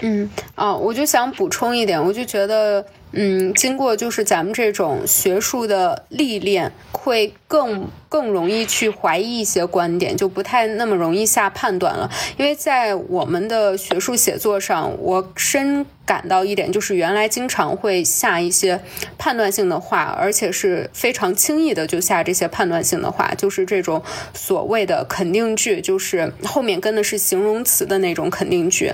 [0.00, 7.88] 嗯，哦，我就想补充一点，我就觉得，嗯，经过就是咱们这种学术的历练，会更。
[8.10, 12.10] 更容易去怀疑一些观点，就不太那么容易下判断了。
[12.38, 18.80] 因为在我们的学术写作上，我深感到一点，就是原来经常会下一些
[19.18, 28.90] 判断性的话，而且是非常轻易的就下这些判断性的话，就是这种所谓的肯定句，就是后面跟的是形容词的那种肯定句。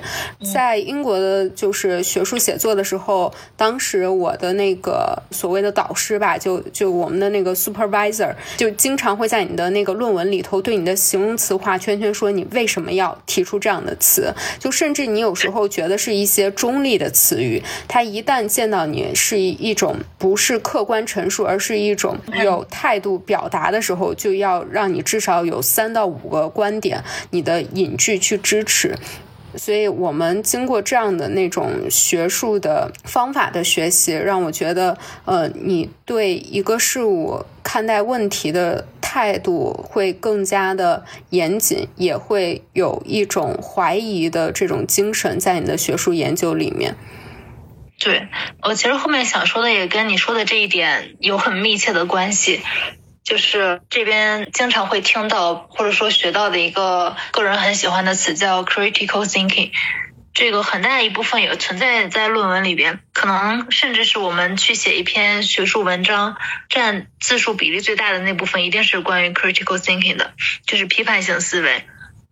[0.52, 9.14] 在英国的，就是学术写作的时候，当时我的那个所谓的导师吧，就就我们的那个 supervisor，就经常。
[9.14, 14.34] 会在你的那个论文里头对你的形容词画圈圈，说你为什么要提出这样的词？
[14.58, 28.96] 就甚至你有时候觉得是一些中立的词语，他一旦见到你是一种不是客观陈述，而是一种有态度表达的时候，就要让你至少有三到五个观点，你的引句去支持。
[29.56, 46.96] 所以，我们经过这样的那种学术的方法的学习，让我觉得，呃，你对一个事物看待问题的态度会更加的严谨，也会有一种怀疑的这种精神在你的学术研究里面。
[47.98, 48.26] 对
[48.62, 52.60] 我其实后面想说的也跟你说的这一点有很密切的关系。
[53.24, 59.72] 就是这边经常会听到或者说学到的一个个人很喜欢的词叫 critical thinking。
[60.34, 66.36] 这个很大一部分也存在在论文里边，可能甚至是我们去写一篇学术文章，
[66.68, 70.34] 占字数比例最大的那部分，一定是关于 critical thinking 的，
[70.66, 71.84] 就是批判性思维。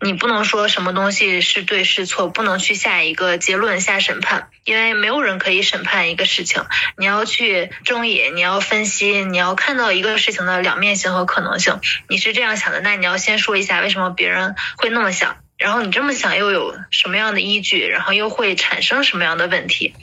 [0.05, 6.65] 你不能说什么东西是对是错，不能去下一个结论下审判，因为没有人可以审判一个事情。
[6.97, 11.81] 你要去争议，你要分析，你要看到一个事情的两面性和可能性。
[12.09, 15.37] 你是这样想的，那你要先说一下为什么别人会那么想。
[15.57, 17.87] 然后你这么想又有什么样的依据？
[17.87, 19.95] 然后又会产生什么样的问题？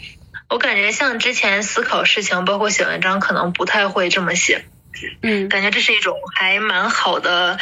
[0.48, 4.64] 我感觉像之前思考事情，包括写文章，可能不太会这么写。
[5.22, 7.58] 嗯，感觉这是一种还蛮好的，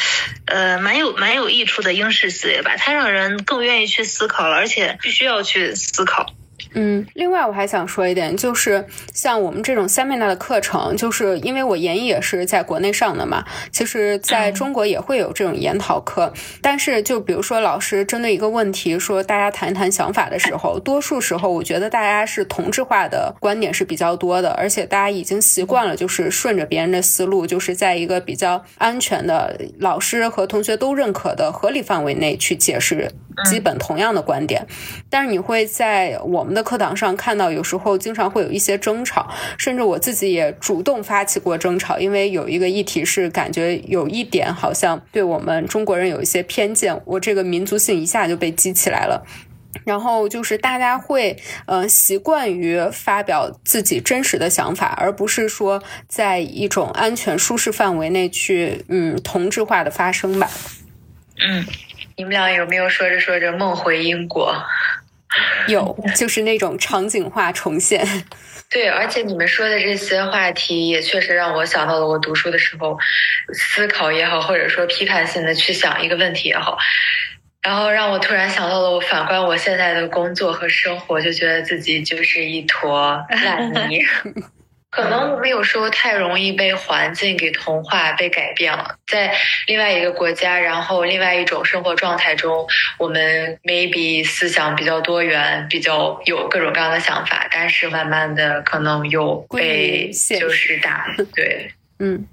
[0.45, 2.75] 呃，蛮有蛮有益处的英式思维吧。
[2.77, 6.36] 它让人更愿意去思考了，而且必须要去思考。
[6.79, 16.31] 嗯，另外我还想说一点，就是像我们这种 seminar 的课程，就是因为我研一也是在国内上的嘛，其实在中国也会有这种研讨课。
[16.61, 33.09] 但是就比如说老师针对一个问题说大家谈一谈想法的时候，多数时候我觉得大家是同质化的观点是比较多的，而且大家已经习惯了就是顺着别人的思路，就是在一个比较安全的老师和同学都认可的合理范围内去解释
[33.49, 34.67] 基本同样的观点。
[35.09, 49.25] 但是你会在我们的课堂上看到，有时候经常会有一些争吵，甚至我自己也主动发起过争吵，因为有一个议题是感觉有一点好像对我们中国人有一些偏见，我这个民族性一下就被激起来了。
[49.85, 60.49] 然后就是大家会呃习惯于发表自己真实的想法，而不是说在一种安全舒适范围内去嗯同质化的发声吧。
[61.39, 61.65] 嗯，
[62.17, 64.53] 你们俩有没有说着说着梦回英国？
[65.67, 68.05] 有，就是那种场景化重现。
[68.69, 72.97] 对，而且你们说的这些话题也确实让我想到了我读书的时候
[73.53, 76.77] 思考也好，或者说批判性的去想一个问题也好，
[77.61, 84.01] 然后让我突然想到了我反观我现在的工作和生活，就觉得自己就是一坨烂泥。
[84.97, 88.95] 可能我们有时候太容易被环境给同化、被改变了。
[89.05, 89.31] 在
[89.67, 92.65] 另外一个国家，然后另外一种生活状态中，
[92.97, 101.05] 我们 maybe 思想比较多元，比较有各种各样的想法，但是慢慢的可能又被就是打
[101.35, 102.25] 对，嗯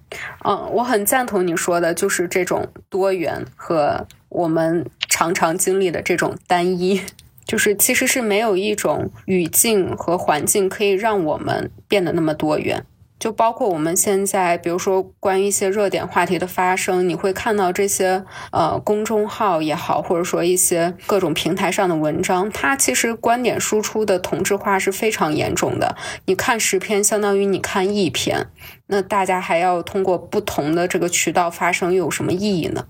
[0.47, 7.03] 嗯，我很赞同你说的，就是这种多元和我们常常经历的这种单一。
[7.47, 12.85] 就是其实是没有一种语境和环境可以让我们变得那么多元。
[13.17, 25.97] 就包括我们现在，比如说关于一些热点话题的发生，你会看到这些呃公众号也好，或者说一些各种平台上的文章，它其实观点输出的同质化是非常严重的。
[26.27, 28.49] 你看十篇，相当于你看一篇，
[28.89, 32.85] 那大家还要通过不同的这个渠道发生，又有什么意义呢？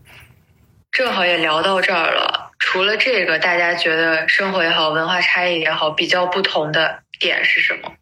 [0.91, 2.51] 正好也聊到这儿了。
[2.67, 7.93] 除了这个，大家觉得生活也好，文化差异也好，比较不同的点是什么？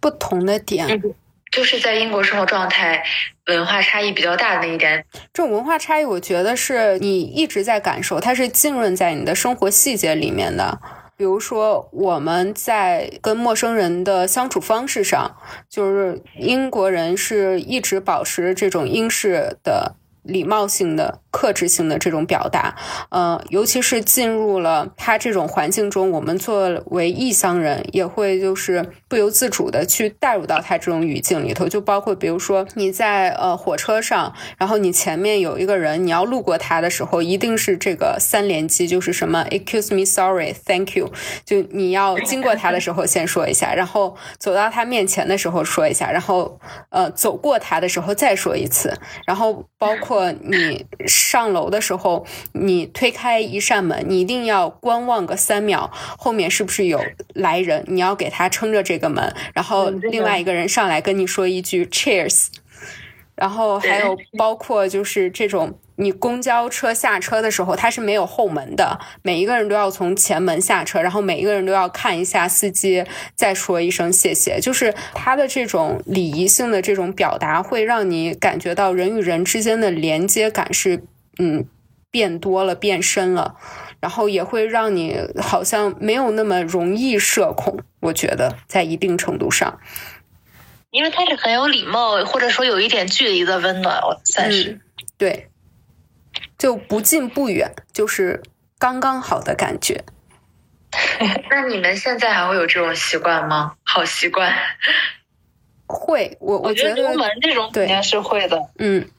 [0.00, 1.02] 不同的点，
[1.50, 3.02] 就是在英国生活状态
[3.46, 5.04] 文化差异比较大的那一点。
[5.32, 10.78] 这种文化差异，我觉得是你一直在感受，它是浸润在你的生活细节里面的。
[11.16, 15.34] 比如说，我们在跟陌生人的相处方式上，
[15.70, 19.96] 就是英国人是一直保持这种英式的。
[20.24, 22.74] 礼貌性的、克制性的这种表达，
[23.10, 31.68] 呃，尤其是进入了他这种环境中，我们作为异乡人，也会就是不由自主的去带入到他这种语境里头。
[31.68, 41.12] 就包括比如说你在呃火车上，然后你前面有一个人，你要路过他的时候，一定是这个三连击，就是什么 excuse me, sorry, thank you，
[41.44, 46.58] 就你要经过他的时候先说一下，然后走到他面前的时候说一下，然后
[46.88, 50.13] 呃走过他的时候再说一次，然后包括。
[50.42, 57.00] 你上楼的时候，你推开一扇门，你一定要观望个三秒，后面是不是有
[57.34, 57.84] 来人？
[57.88, 62.46] 你要给他撑着这个门，然后另外一个人上来跟你说一句 “Cheers”。
[63.34, 74.60] 然后还有包括就是这种，你公交车下车的时候，它是没有后门的，每一个人都要从前门下车，然后每一个人都要看一下司机，再说一声谢谢。
[74.60, 81.02] 就是他的这种礼仪性的这种表达，会让你感觉到人与人之间的连接感是
[81.38, 81.64] 嗯
[82.10, 83.56] 变多了、变深了，
[83.98, 87.80] 然后也会让你好像没有那么容易社恐。
[88.00, 89.80] 我觉得在一定程度上。
[90.94, 94.78] 因为他是很有礼貌，或者说有一点距离的温暖，我算是
[95.18, 95.50] 对，
[96.56, 98.40] 就不近不远，就是
[98.78, 100.04] 刚刚好的感觉。
[101.50, 103.74] 那你们现在还会有这种习惯吗？
[103.82, 104.54] 好习惯。
[105.88, 109.10] 会，我我觉得出门这种肯定是会的，嗯。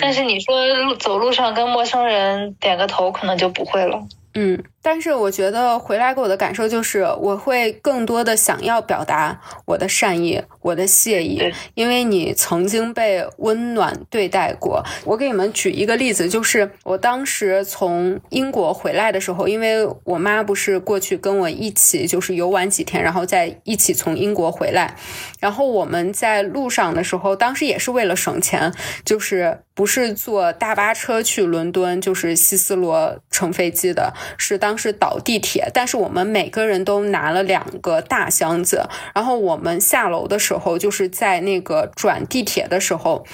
[0.00, 4.02] 但是你说路走路上跟陌生人点个头，可能就不会了。
[4.32, 4.64] 嗯。
[4.84, 11.40] 但是我觉得回来给我的感受就是，我会更多的想要表达我的善意、我的谢意，
[11.74, 14.84] 因为你曾经被温暖对待过。
[15.04, 24.96] 我给你们举一个例子，就是我当时从英国回来的时候，因为我妈不是过去跟我一起就是游玩几天，然后再一起从英国回来，
[25.38, 28.74] 然后我们在路上的时候，当时也是为了省钱，
[29.04, 34.71] 就是不是坐大巴车去伦敦，就是希斯罗乘飞机的，是当。
[34.76, 43.24] 是倒地铁，但是我们每个人都拿了两个大箱子，然后我们下楼的时候，就是在那个转地铁的时候，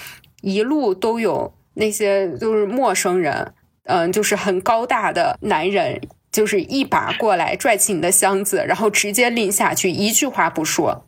[0.41, 11.05] 一路都有那些就是陌生人，嗯，就是很高大的男人，就是一把过来拽起你的箱子，然后直接拎下去，一句话不说，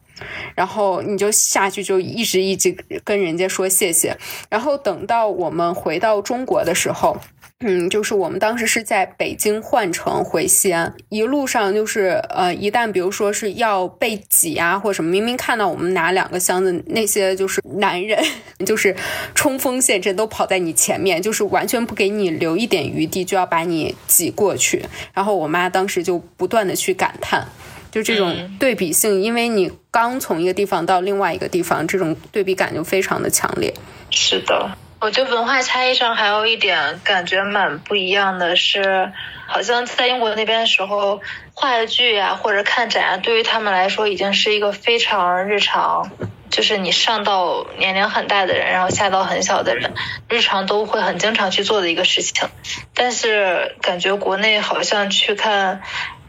[0.56, 4.18] 然后你就下去就一直一直跟人家说谢谢，
[4.50, 7.18] 然后等到我们回到中国的时候。
[7.64, 18.20] 嗯，就是我们当时是在北京换乘回西安，一路上就是呃，一旦比如说是要被挤啊或者什么，明明看到我们拿两个箱子，那些就是男人，
[18.66, 18.96] 就是
[19.36, 24.84] 冲锋陷阵都跑在你前面，就是完全不给你留一点余地，就要把你挤过去。
[25.14, 27.48] 然后我妈当时就不断的去感叹，
[27.92, 33.72] 就这种对比性，因为你刚从一个地方到另外一个地方，这种对比感就非常的强烈。
[34.10, 34.72] 是的。
[35.02, 39.12] 我觉得文化差异上还有一点感觉蛮不一样的是，
[39.48, 41.20] 好像在英国那边的时候，
[41.56, 46.12] 话剧啊或者看展，对于他们来说已经是一个非常日常，
[46.52, 49.96] 就是你上到年龄很大的人，然后下到很小的人，
[50.30, 52.48] 日常都会很经常去做的一个事情。
[52.94, 55.82] 但是感觉国内好像去看，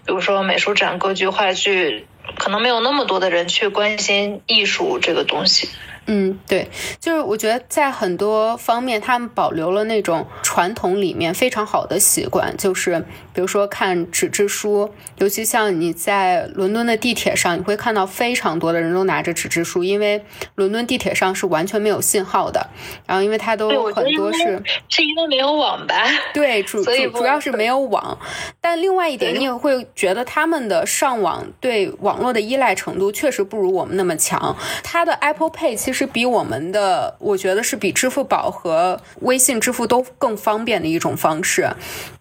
[0.07, 2.07] 比如说美术展、歌剧、话剧，
[2.39, 5.68] 可能没有那么多的人去关心艺术这个东西。
[6.07, 20.24] 嗯，对，就是我觉得在很多方面，他们保留了那种传统里面非常好的习惯，就是比如说看纸质书，尤其像你在伦敦的地铁上，你会看到非常多的人都拿着纸质书，因为
[20.55, 22.68] 伦敦地铁上是完全没有信号的，
[23.07, 26.05] 然后因为它都很多是是因为没有网吧？
[26.33, 28.18] 对，主主主要是没有网，
[28.61, 34.55] 但另外一点，你也会觉得他们的上网对网络的依赖程度确实不如我们那么强，
[34.85, 36.03] 它的 Apple Pay 其实。
[36.12, 41.70] 比我们的，我觉得是比支付宝和微信支付都更方便的一种方式，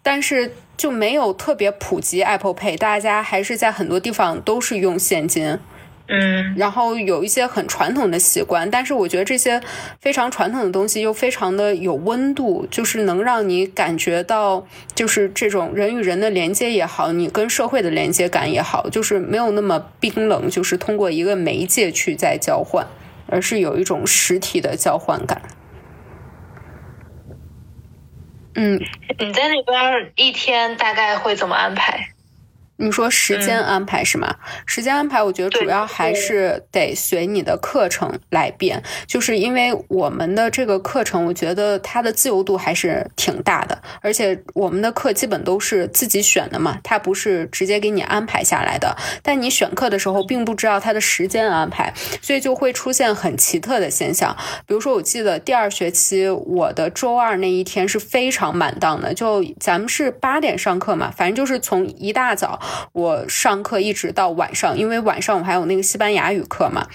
[0.01, 5.59] 但是就没有特别普及 Apple Pay，大家还是在很多地方都是用现金。
[6.07, 9.61] 嗯，然后有一些很传统的习惯，但是我觉得这些
[9.99, 14.65] 非常传统的东西又非常的有温度，就是能让你感觉到，
[14.95, 22.87] 就是这种人与人的连接也好，你跟社会的连接感也好，就是没有那么冰冷，就是通过一个媒介去在交换。
[23.27, 25.41] 而是有一种实体的交换感。
[28.55, 28.79] 嗯，
[29.19, 32.09] 你在那边一天大概会怎么安排？
[32.81, 34.35] 你说时间安排是吗？
[34.65, 48.97] 时间安排，我觉得主要还是得随你的课程来变，就是因为我们的这个课程，我觉得它的自由度还是挺大的，而且我们的课基本都是自己选的嘛，它不是直接给你安排下来的。
[49.21, 54.35] 但你选课的时候，并不知道它的时间安排，所以就会出现很奇特的现象。
[54.65, 62.59] 比如说，我记得第二学期我的周二那一天是非常满档的，就咱们是八点上课嘛，反正就是从一大早。
[62.93, 66.87] 我上课一直到晚上，因为晚上我还有那个西班牙语课嘛，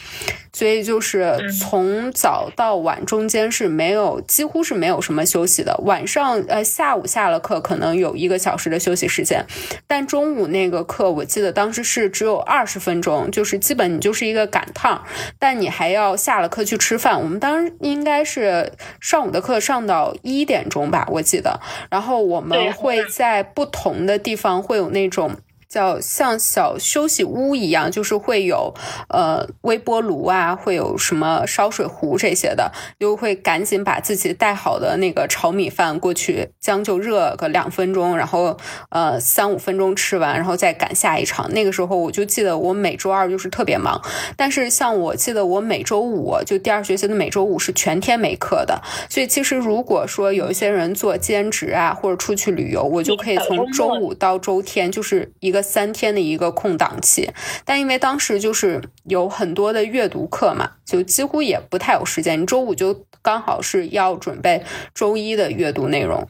[0.53, 5.77] 所以就是从早到晚中间是没有，几乎是没有什么休息的。
[5.85, 9.45] 晚上呃下午下了课可能有一个小时的休息时间，
[9.87, 15.05] 但中午那个课我记得当时是只有二十分钟，就是基本你就是一个赶趟，
[15.39, 17.21] 但你还要下了课去吃饭。
[17.21, 21.61] 我们当时应该是上午的课上到一点钟吧，我记得。
[21.91, 25.37] 然后我们会在不同的地方会有那种。
[25.77, 28.73] 叫像小休息屋一样，就是会有
[29.11, 38.57] 呃微波炉啊，会有什么烧水壶这些的，就会赶紧把自己带好的那个炒米饭过去，将就热个两分钟，然后
[38.89, 41.53] 呃三五分钟吃完，然后再赶下一场。
[41.53, 44.01] 那个时候我就记得我每周二就是特别忙，
[44.35, 55.66] 但是像我记得我每周五就第二学期的每周五是全天没课的，所以其实如果说有一些人做兼职啊或者出去旅游，我就可以从周五到周天就是一个。
[55.67, 57.29] 三天的一个空档期，
[57.65, 62.41] 但因为当时就是有很多的阅读课嘛，就几乎也不太有时间。
[62.41, 64.63] 你周五就刚好是要准备
[64.95, 66.27] 周一的阅读内容。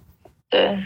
[0.49, 0.79] 对，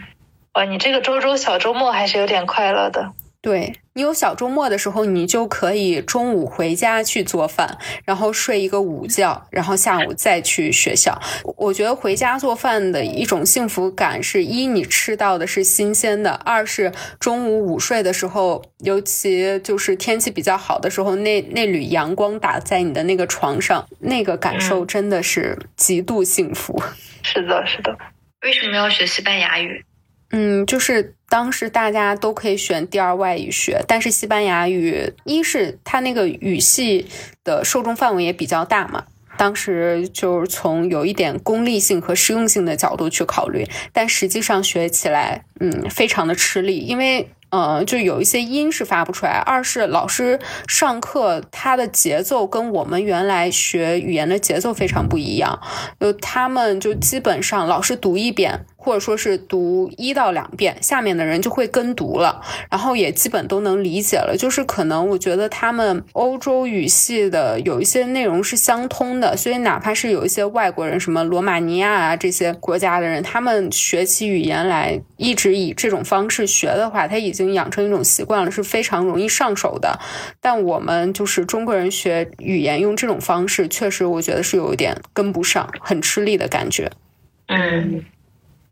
[0.53, 3.13] 哇，你这个周周小周末还是有点快乐的。
[3.41, 11.21] 对，你有小周末的时候，你就可以中午回家去做饭，然后睡一个午觉，然后下午再去学校。
[11.57, 26.81] 我觉得回家做饭的一种幸福感是：一，你吃到的是新鲜的；二是中午午睡的时候，尤其就是天气比较好的时候，那那缕阳光打在你的那个床上，那个感受真的是极度幸福。
[27.23, 27.97] 是的，是的。
[28.43, 29.83] 为什么要学西班牙语？
[30.31, 37.05] 嗯，就是当时大家都可以选第二外语学，但是西班牙语，一是它那个语系
[37.43, 39.05] 的受众范围也比较大嘛。
[39.37, 47.29] 当时就是从有一点功利性和实用性的角度去考虑，但实际上学起来，嗯，非常的吃力，因为。
[47.51, 49.33] 呃，就有一些音是发不出来。
[49.33, 55.59] 二是老师上课他的节奏跟我们原来学语言的节奏非常不一样，
[55.99, 58.65] 就他们就基本上老师读一遍。
[58.83, 64.35] 或者说是读一到两遍，下面的人就会跟读了，然后也基本都能理解了。
[64.35, 79.99] 就是可能我觉得他们欧洲语系的有一些内容是相通的，所以哪怕是有一些外国人，什么罗马尼亚啊这些国家的人，他们学起语言来一直以这种方式学的话，他已经养成一种习惯了，是非常容易上手的。
[80.39, 86.89] 但我们就是中国人学语言用这种方式，确实我觉得是有一点跟不上，很吃力的感觉。
[87.47, 88.03] 嗯。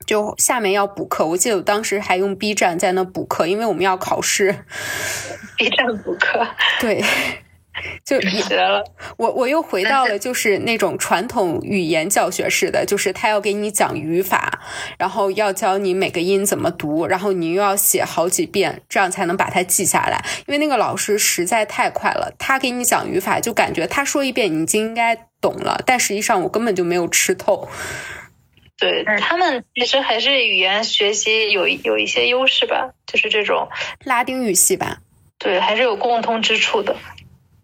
[0.10, 4.66] 就下面要补课，我记得我当时还用 B 站在那补课，因为我们要考试。
[5.56, 6.44] B 站补课，
[6.80, 7.00] 对，
[8.04, 8.84] 就学了。
[9.18, 14.60] 我我又回到了就是那种传统语言教学式的，就是他要给你讲语法，
[14.98, 20.26] 然后要教你每个音怎么读，然后你又要写好几遍，这样才能把它记下来。
[20.48, 27.68] 因为那个老师实在太快了，他给你讲语法，就感觉他说一遍你就应该懂了，但实际上我根本就没有吃透。
[28.80, 33.68] 对他们其实还是语言学习有有一些优势吧，就是这种
[34.06, 35.00] 拉丁语系吧。
[35.38, 36.96] 对，还是有共通之处的。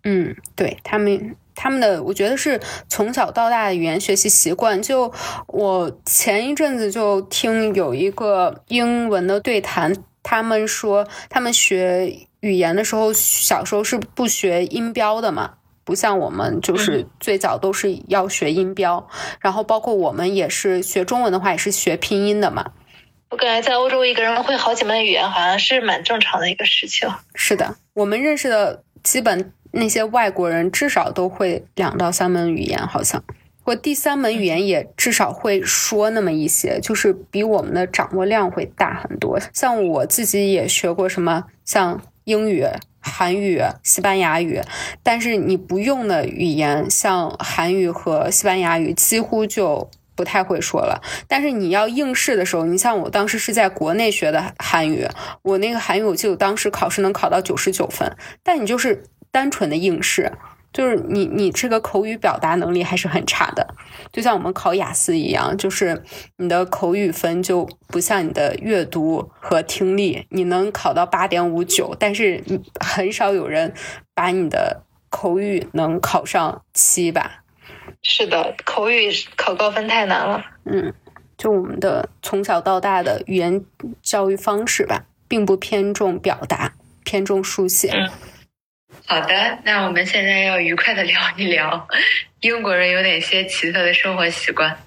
[0.04, 4.82] 嗯，对他们他们的，我觉得是从小到大的语言学习习惯。
[4.82, 5.12] 就
[5.48, 15.56] 我前一阵子就听有一个英文的对谈，他们说他们学语言的时候，小时候是不学音标的嘛。
[15.86, 19.08] 不像我们，就是最早都是要学音标，
[19.40, 22.72] 然后包括我们也是学中文的话，也是学拼音的嘛。
[23.30, 27.08] 我感觉在欧洲，一个人会好几门语言，好像是蛮正常的一个事情。
[27.36, 33.24] 是的，我们认识的基本那些外国人，至少都会两到三门语言，好像，
[33.64, 39.40] 或第三门语言也至少会说那么一些，就是比我们的掌握量会大很多。
[39.54, 42.66] 像我自己也学过什么，像英语。
[43.08, 44.60] 韩语、西班牙语，
[45.04, 51.00] 但是你不用的语言，像韩语和西班牙语，几乎就不太会说了。
[51.28, 55.08] 但是你要应试的时候，你像我当时是在国内学的韩语，
[55.44, 60.32] 我那个韩语，我记得当时考试能考到九十九分，但你就是单纯的应试。
[60.76, 63.66] 就是你，你这个口语表达能力还是很差的，
[64.12, 66.04] 就像我们考雅思一样，就是
[66.36, 72.44] 你的口语分就不像你的阅读和听力，你能考到八点五九，但是
[72.82, 73.74] 很少有人
[74.14, 77.46] 把你的口语能考上七吧？
[78.04, 80.44] 是的，口语考高分太难了。
[80.66, 80.94] 嗯，
[81.38, 83.64] 就我们的从小到大的语言
[84.02, 86.74] 教育方式吧，并不偏重表达，
[87.06, 87.94] 偏重书写。
[89.06, 91.88] 好的，那我们现在要愉快的聊一聊
[92.42, 94.78] 英国人有哪些奇特的生活习惯，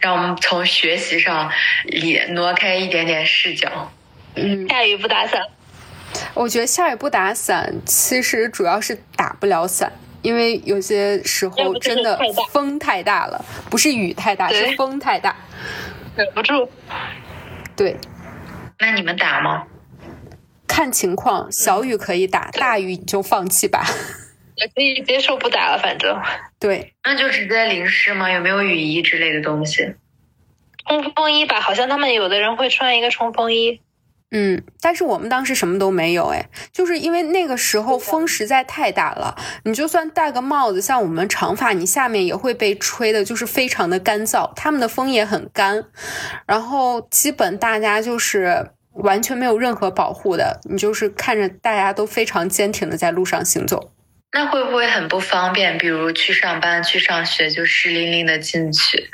[0.00, 1.50] 让我们从学习上
[1.86, 3.92] 也挪开一点点视角。
[4.34, 5.42] 嗯，下雨不打伞。
[6.34, 9.90] 我觉得下雨不打伞，其实主要是打不了伞，
[10.20, 12.18] 因为有些时候真的
[12.50, 15.34] 风太大了，不是雨太大，是风太大，
[16.14, 16.70] 忍不住。
[17.74, 17.96] 对，
[18.78, 19.66] 那你们打吗？
[20.66, 23.84] 看情况，小雨可以打，大雨你就放弃吧。
[24.54, 26.14] 也可以接受不打了，反正
[26.60, 28.30] 对，那就直接淋湿吗？
[28.30, 29.94] 有没有雨衣之类的东西？
[30.86, 33.80] 冲锋衣吧，好像他们有的人会穿一个冲锋衣。
[34.30, 44.52] 嗯，但是我们当时什么都没有，哎，就是因为那个时候风实在太大了，你就算戴个帽子，像我们长发，你下面也会被吹的，就是非常的干燥。
[44.54, 45.84] 他们的风也很干，
[46.46, 48.70] 然后基本大家就是。
[48.94, 53.92] 完全没有任何保护的，你就是看着大家都非常坚挺的在路上行走，
[54.32, 55.76] 那会不会很不方便？
[55.78, 59.08] 比如去上班、去上学就湿淋淋的进去。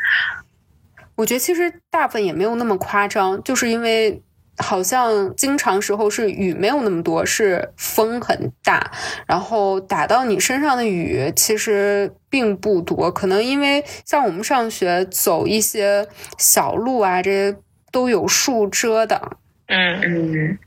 [1.15, 4.23] 我觉得其实大部分也没有那么夸张，就是因为
[4.57, 8.93] 好像经常时候是雨没有那么多，是风很大，
[9.27, 13.11] 然后打到你身上的雨其实并不多。
[13.11, 16.07] 可能因为像我们上学走一些
[16.37, 17.57] 小路啊，这些
[17.91, 19.39] 都有树遮的。
[19.69, 20.59] 嗯嗯，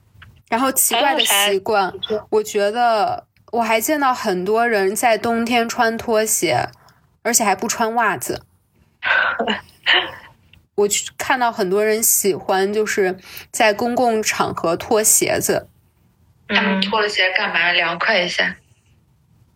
[0.50, 1.94] 然后奇怪的习惯，
[2.30, 6.70] 我觉得我还见到很多人在冬天穿拖鞋，
[7.22, 8.44] 而且还不穿袜子。
[10.76, 13.18] 我去看到很多人喜欢就是
[13.52, 15.68] 在公共场合脱鞋子。
[16.48, 17.72] 他们脱了鞋干嘛？
[17.72, 18.56] 凉快一下。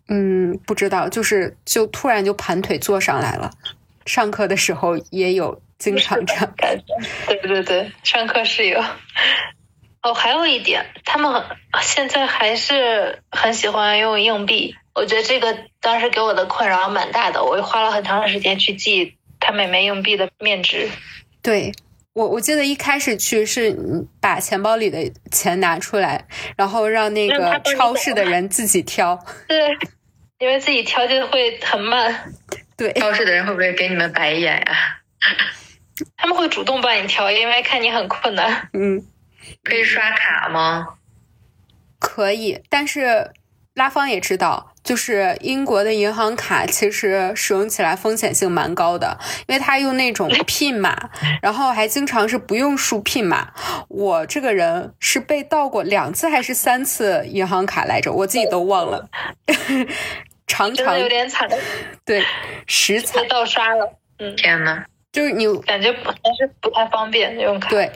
[0.07, 3.51] 嗯，不知道，就是就突然就盘腿坐上来了。
[4.05, 6.85] 上课的时候也有经常这样 感觉。
[7.27, 8.83] 对对对，上课是有。
[10.01, 11.43] 哦，还有一点，他们
[11.81, 14.75] 现在还是很喜欢用硬币。
[14.93, 20.87] 我觉得这个当时给我的困扰蛮大的，我花了很长的时间去记他每枚硬币的面值。
[21.41, 21.71] 对
[22.13, 23.75] 我，我记得一开始去是
[24.21, 29.19] 把钱包里的钱拿出来，然后让那个超市的人自己挑。
[29.49, 29.57] 对，
[30.37, 32.31] 因为自己挑就会很慢。
[32.77, 34.77] 对，超市的人会不会给你们白眼呀？
[36.17, 38.69] 他们会主动帮你挑，因为看你很困难。
[38.73, 39.05] 嗯。
[39.63, 40.87] 可以刷卡吗？
[41.99, 43.31] 可以，但是
[43.75, 49.17] 拉芳也知道，就是英国的银行卡其实使用起来风险性蛮高的，
[49.47, 51.09] 因为他用那种 PIN 码，
[51.43, 53.51] 然后还经常是不用输 PIN 码。
[53.87, 59.07] 我这个人是被盗过两次还是三次银行卡来着，我自己都忘了。
[60.47, 61.47] 常常有点惨，
[62.03, 62.23] 对，
[62.65, 63.99] 实惨盗刷了。
[64.17, 64.85] 嗯，天呐，
[65.15, 67.69] 就是你感觉不还是不太方便用卡。
[67.69, 67.89] 对。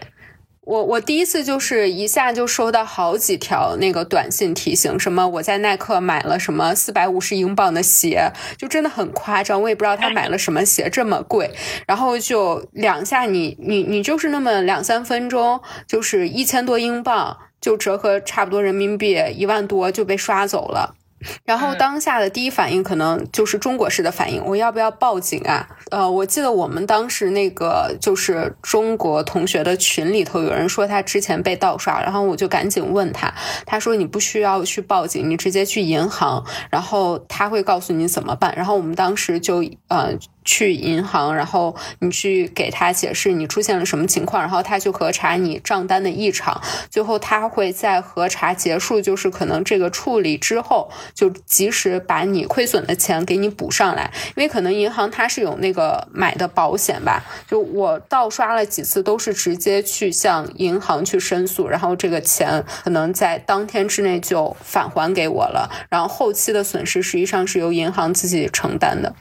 [0.61, 9.59] 我我第一次就是一下就收到好几条那个短信提醒，什么我在耐克买了什么四百五十英镑的鞋，就真的很夸张。
[9.59, 11.49] 我也不知道他买了什么鞋这么贵，
[11.87, 20.95] 然后就两下你你你就是那么两三分钟，就是一千多英镑，就折合差不多人民币一万多就被刷走了。
[21.43, 25.67] 然后当下的第一反应可能就是中国式的反应，我要不要报警啊？
[25.91, 33.33] 呃，我记得我们当时那个就是中国同学的群里头有人说他之前被盗刷，然后我就赶紧问他，
[33.65, 38.53] 他说你不需要去报警，你直接去银行，然后他会告诉你怎么办。
[38.55, 40.13] 然后我们当时就呃。
[40.49, 57.23] 去银行，然后你去给他解释你出现了什么情况，然后他去核查你账单的异常，最后他会在核查结束，就是可能这个处理之后，就及时把你亏损的钱给你补上来，因为可能银行它是有那个买的保险吧。
[57.47, 69.13] 就我盗刷了几次，都是直接去向银行去申诉，然后这个钱可能在当天之内就返还给我了，然后后期的损失实际上是由银行自己承担的。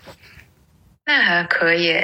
[1.08, 1.96] 那还可以，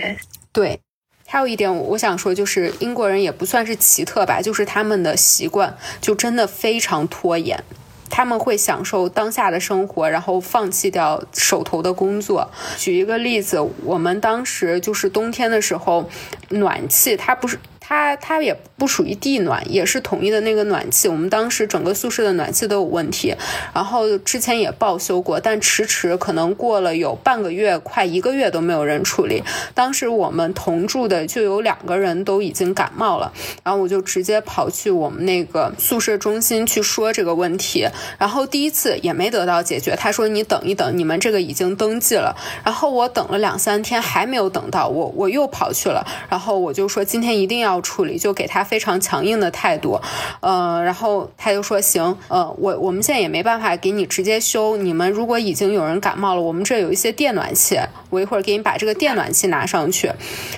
[0.51, 0.81] 对。
[1.27, 7.63] 还有一点我想说，就是英国人也不算是奇特吧，就是他们的习惯就真的非常拖延，
[8.09, 12.51] 他们会享受当下的生活，然后放弃掉手头的工作。
[12.79, 16.09] 举一个例子，我们当时就是冬天的时候，
[16.49, 17.59] 暖气它不是。
[17.95, 21.07] 它它也不属于地暖，也是统一的那个暖气。
[21.07, 23.33] 我们当时整个宿舍的暖气都有问题，
[23.73, 29.45] 然后之前也报修过，但迟迟可能过了有半个月，快一个月都没有人处理。
[29.75, 33.33] 当时我们同住的就有两个人都已经感冒了，
[33.63, 37.87] 然后我就直接跑去我们那个宿舍中心去说这个问题，
[38.19, 39.95] 然后第一次也没得到解决。
[39.95, 42.35] 他说你等一等，你们这个已经登记了。
[42.65, 47.84] 然后我等了两三天还没有等到，我我又跑去了，然后我就说今天一定要。
[47.85, 50.01] 处理就给他非常强硬的态度，
[50.41, 57.79] 呃，然后他就说行，呃，我我们现在也没办法给你直接修，你们如果已经有人感冒了，我们这有一些电暖气，
[58.09, 60.11] 我一会儿给你把这个电暖气拿上去。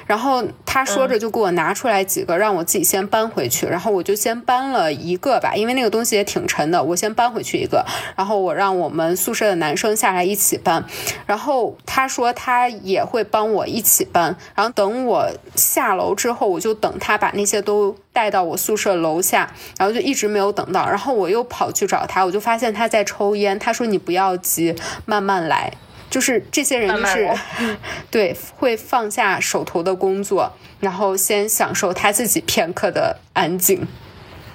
[0.07, 3.67] 然后他说着就给我拿出来几个，让我自己先搬回去。
[3.67, 7.85] 然后我就先搬了一个吧，因为那个东西也挺沉的，我先搬回去一个。
[8.17, 10.85] 然后我让我们宿舍的男生下来一起搬。
[11.27, 14.37] 然后他说他也会帮我一起搬。
[14.55, 17.06] 然后等我下楼之后，我就等他。
[17.07, 19.49] 他把那些都带到我宿舍楼下，
[19.79, 23.57] 然后就一直没有等到，然后我又跑去找他，我就发现他在抽烟。
[23.61, 25.73] 他说：“你不要急，慢慢来。”
[26.11, 27.31] 就是这些人是，
[28.11, 33.87] 对，会放下手头的工作，然后先享受他自己片刻的安静。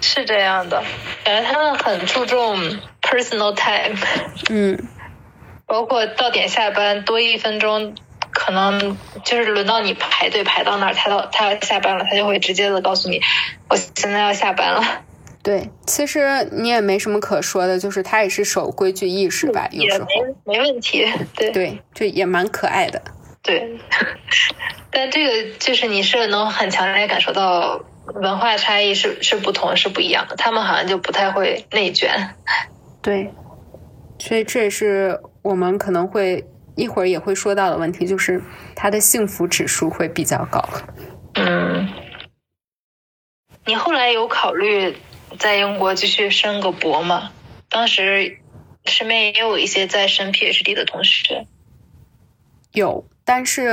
[0.02, 0.84] 是这样的，
[1.24, 2.60] 感觉他们很注重
[3.02, 3.97] personal time。
[4.49, 4.78] 嗯，
[5.66, 7.95] 包括到点下班多一分钟。
[8.32, 13.20] 可能就是轮到你排队排到那儿，他到他要下班了，他就会直接的告诉你，
[13.70, 14.82] 我现在要下班了。
[15.44, 20.08] 对，其实你也没什么可说的，就是他也是守规矩意识吧，有时候
[20.46, 21.06] 没问题。
[21.36, 23.02] 对对，就也蛮可爱的。
[23.42, 23.80] 对，
[24.92, 32.36] 但这个就是你是能很强烈感受到文化差异是是不同是不一样的，他们好像就不太会内卷。
[33.02, 33.34] 对，
[34.20, 36.48] 所以这也是我们可能会。
[36.76, 38.41] 一会儿也会说到的问题，就是
[38.76, 40.63] 他的幸福指数会比较高。
[41.34, 41.88] 嗯，
[43.65, 44.95] 你后来有考虑
[45.38, 47.32] 在英国继续升个博吗。
[47.69, 48.39] 当时
[48.86, 51.45] 身边也有一些在升 PhD 的同学，
[52.72, 53.72] 有，但是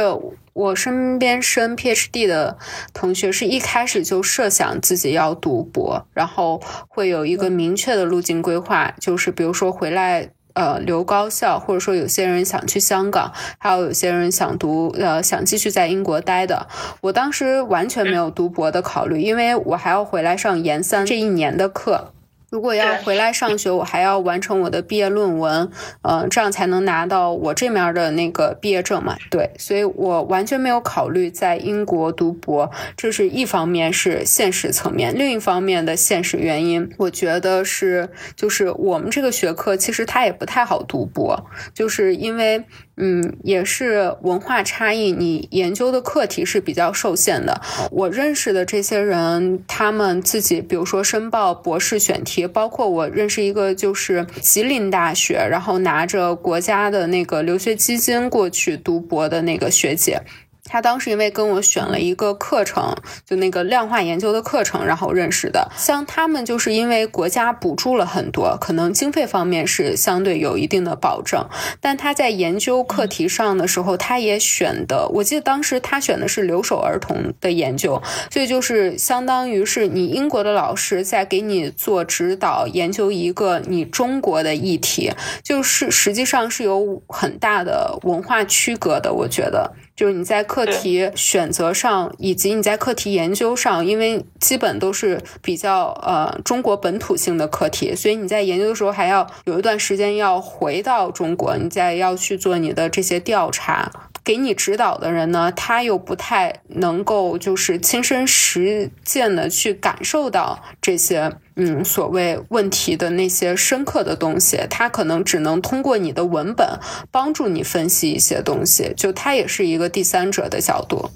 [0.53, 2.59] 我身边升 PhD 的
[2.93, 10.31] 同学是一开始就设想自己要读博，然后会有一个明确的路径规划，就是比如说回来。
[10.59, 16.67] 呃，留高校，或者说有些人想去香港，还有有些人想读，呃，想继续在英国待的。
[17.03, 22.13] 我当时完全没有读博的考虑，因为我还要回来上研三这一年的课。
[22.51, 25.71] 如果要回来上学，我还要完成我的毕业论文，
[26.03, 29.17] 嗯，这样才能拿到我这面的那个毕业证嘛。
[29.31, 42.65] 对，所以我完全没有考虑在英国读博，这是一方面是现实层面，另一方面的现实原因，我觉得是就是我们这个学科其实它也不太好读博，就是因为。
[42.99, 47.61] 嗯，也是文化差异，你研究的课题是比较受限的。
[47.91, 60.21] 我认识的这些人，他们自己，比如说申报博士选题，包括我认识一个就是吉林大学，然后拿着国家的那个留学基金过去读博的那个学姐。
[60.69, 62.95] 他当时因为跟我选了一个课程，
[63.27, 65.71] 就那个量化研究的课程，然后认识的。
[65.77, 71.47] 像他们就是因为国家补助了很多，可能经费方面是相对有一定的保证。
[71.81, 85.11] 但他在研究课题上的时候，他也选的，我记得当时他选的是留守儿童的研究，所以就是相当于是你英国的老师在给你做指导，研究一个你中国的议题，
[85.43, 89.73] 就是实际上是有很大的文化区隔的，我觉得。
[89.99, 103.91] 就是你在课题选择上，以及你在课题研究上，因为基本都是比较呃中国本土性的课题，所以你在研究的时候还要有一段时间要回到中国，你再要去做你的这些调查。
[104.23, 116.79] 给你指导的人呢，他又不太能够就是亲身实践的去感受到这些嗯所谓问题的那些深刻的东西，他可能只能通过你的文本
[117.11, 121.11] 帮助你分析一些东西，就它也是一个第三者的角度。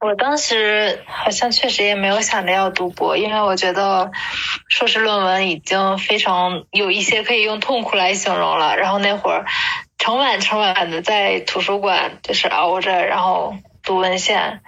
[0.00, 4.12] 我当时好像确实也没有想着要读博，因为我觉得
[4.68, 9.44] 硕士论文已经非常有一些可以用痛苦来形容了，然后那会儿。
[10.00, 14.60] 成晚成晚的在图书馆就是熬着，然后读文献，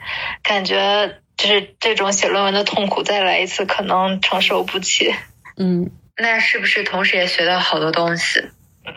[0.43, 5.15] 感觉就是这种写论文的痛苦再来一次可能承受不起。
[5.57, 8.45] 嗯，那是不是同时也学到好多东西？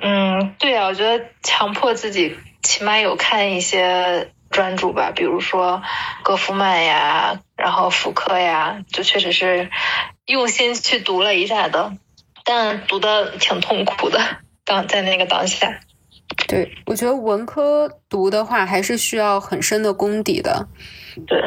[0.02, 5.82] 嗯，对啊，我觉得强迫自己起码有看一些专著吧，比如说
[6.22, 9.70] 戈夫曼呀，然后福柯呀，就确实是
[10.26, 11.94] 用心去读了一下的，
[12.44, 14.20] 但读的挺痛苦的，
[14.66, 15.80] 当在那个当下。
[16.46, 20.68] 对，我觉得文科读的话，还是需要很深的功底的。
[21.28, 21.40] 对，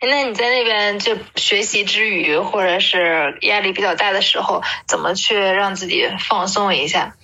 [0.00, 7.16] 那你在那边就学习之余，或者是压力比较大的时候，怎么去让自己放松一下？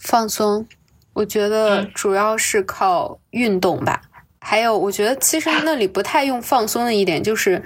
[0.00, 0.66] 放松，
[1.12, 4.02] 我觉得主要是靠运动吧。
[4.40, 7.62] 还有，我觉得其实那里不太用放松的一点，就是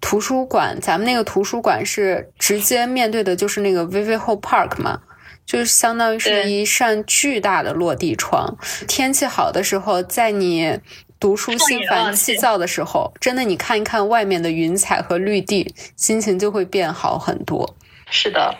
[0.00, 0.80] 图书馆。
[0.80, 5.00] 咱们那个图书馆是直接面对的，就是那个 Vivian Park 嘛。
[5.46, 8.56] 就是相当于是一扇巨大的落地窗，
[8.88, 10.80] 天气好的时候，在你
[11.20, 17.74] 读书心烦气躁的时候，真的你看一看外面的云彩和绿地，心情就会变好很多。
[18.10, 18.56] 是的，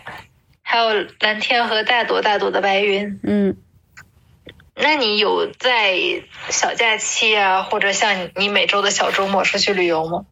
[0.63, 3.19] 还有蓝天和大朵大朵的白云。
[3.23, 3.55] 嗯，
[4.75, 5.95] 那你有在
[6.49, 10.25] 小假期啊，或者像你每周的小周末出去旅游吗？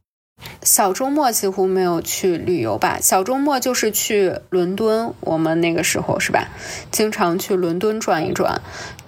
[0.64, 6.50] 小周末几乎没有去旅游吧，小周末就是去伦敦，我们那个时候是吧，
[6.92, 8.62] 经常去伦敦转一转。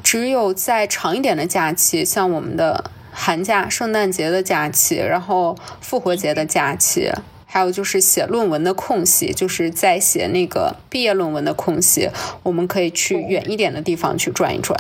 [0.04, 7.10] 只有在长一点的假期，像我们的寒假、圣诞节的假期，然后复活节的假期，
[7.46, 12.10] 还有就是写论文的空隙，就是在写那个毕业论文的空隙，
[12.44, 14.78] 我们可以去远一点的地方去转一转。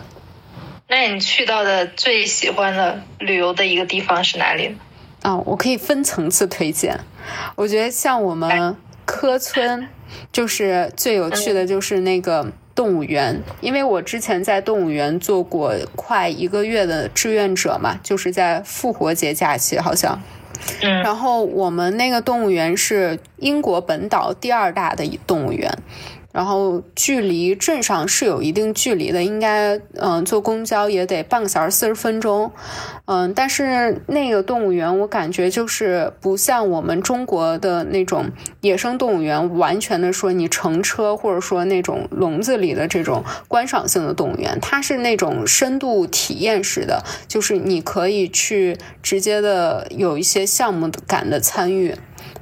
[0.90, 4.76] 那你去到的最喜欢的旅游的一个地方是哪里？
[5.22, 7.00] 啊，我可以分层次推荐。
[7.56, 8.76] 我觉得像我们
[9.06, 9.88] 科村，
[10.34, 20.22] 就是最有趣的就是那个动物园，因为我之前在动物园做过快一个月的志愿者嘛，就是在复活节假期好像。
[20.82, 21.02] 嗯。
[21.02, 25.72] 然后我们那个动物园是英国本岛第二大的动物园。
[26.36, 32.52] 然后距离镇上是有一定距离的，应该嗯坐公交也得半个小时四十分钟，
[33.06, 38.26] 嗯，但是那个动物园我感觉就是不像我们中国的那种
[38.60, 51.96] 野生动物园，完全的说你乘车或者说那种笼子里的这种观赏性的动物园，它是那种深度体验式的，就是你可以去直接的有一些项目感的参与。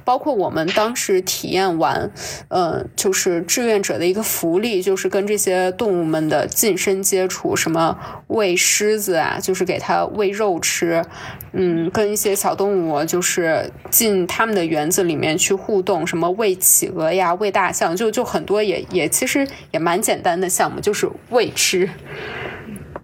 [0.04, 2.10] 包括我们当时体验完，
[2.48, 7.98] 呃，就是志愿者的一个福利，就是跟这些动物们的近身接触，什么
[8.28, 11.04] 喂狮子啊，就是给它喂肉吃，
[11.52, 21.88] 嗯，跟一些小动物就是进他们的园子里面去互动，什么喂企鹅呀，喂大象，就就很多也也其实也蛮简单的项目，就是喂吃。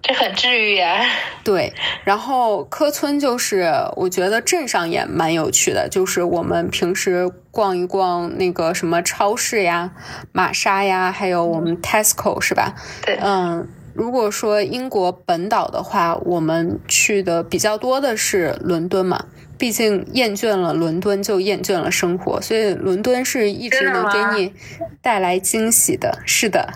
[0.02, 1.04] 这很治愈呀。
[1.44, 1.72] 对，
[2.04, 9.92] 然后柯村就是我觉得镇上也蛮有趣的，就是我们平时逛一逛那个什么超市呀、
[10.32, 12.74] 玛莎呀，还有我们 Tesco 是吧？
[13.04, 19.26] 对，嗯，如果说英国本岛的话，我们去的比较多的是伦敦嘛，
[19.58, 24.54] 毕竟厌倦了伦敦就厌倦了生活，所以伦敦是一直能给你
[25.02, 26.18] 带来惊喜的。
[26.24, 26.72] 是的。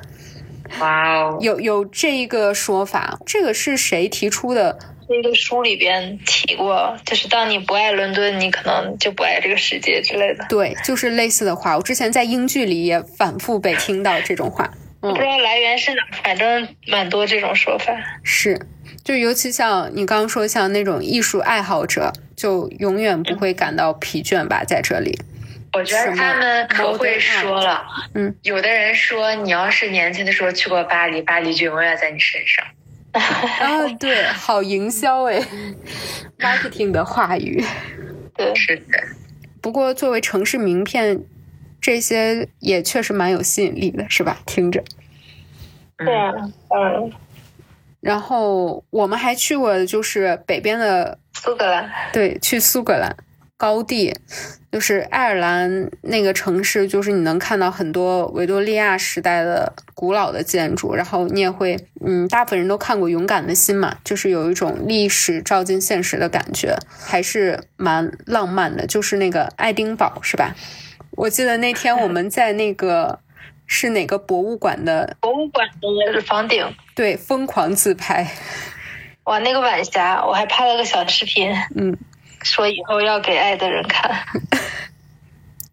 [0.80, 4.78] 哇哦，有有这一个说法，这个是谁提出的？
[5.06, 10.46] 这个书里边提过，就是当你不爱伦敦，你可能就不爱这个世界之类的。
[10.48, 11.76] 对，就是类似的话。
[11.76, 17.94] 我之前在英剧里也反复被听到这种话，不知道来源是哪，反正蛮多这种说法。
[18.22, 18.58] 是，
[19.04, 25.18] 就尤其像你刚刚说，像那种艺术爱好者，就永远不会感到疲倦吧，在这里。
[25.74, 32.64] 我觉得他们可会说了，嗯，有的人说你要是年轻的时候去过巴黎，巴黎就永远在你身上。
[33.12, 35.40] 啊，对，好营销哎
[36.38, 37.64] ，marketing 的话语。
[38.36, 38.98] 对，是的。
[39.60, 41.22] 不过作为城市名片，
[41.80, 44.38] 这些也确实蛮有吸引力的，是吧？
[44.46, 44.82] 听着。
[45.98, 46.32] 对啊，
[46.70, 47.12] 嗯。
[48.00, 51.90] 然后我们还去过，就是北边的苏格兰。
[52.12, 53.16] 对，去苏格兰。
[53.56, 54.12] 高地
[54.74, 68.84] 就是爱尔兰那个城市，就是你能看到很多维多利亚时代的古老的建筑，然后你也会，嗯，大部分人都看过《勇敢的心》嘛，就是有一种历史照进现实的感觉，还是蛮浪漫的。
[68.88, 70.56] 就是那个爱丁堡，是吧？
[71.12, 73.20] 我记得那天我们在那个
[73.68, 75.68] 是哪个博物馆的博物馆
[76.12, 76.66] 的房顶，
[76.96, 78.28] 对，疯狂自拍。
[79.26, 81.96] 哇，那个晚霞，我还拍了个小视频，嗯。
[82.44, 84.24] 说以后要给爱的人看。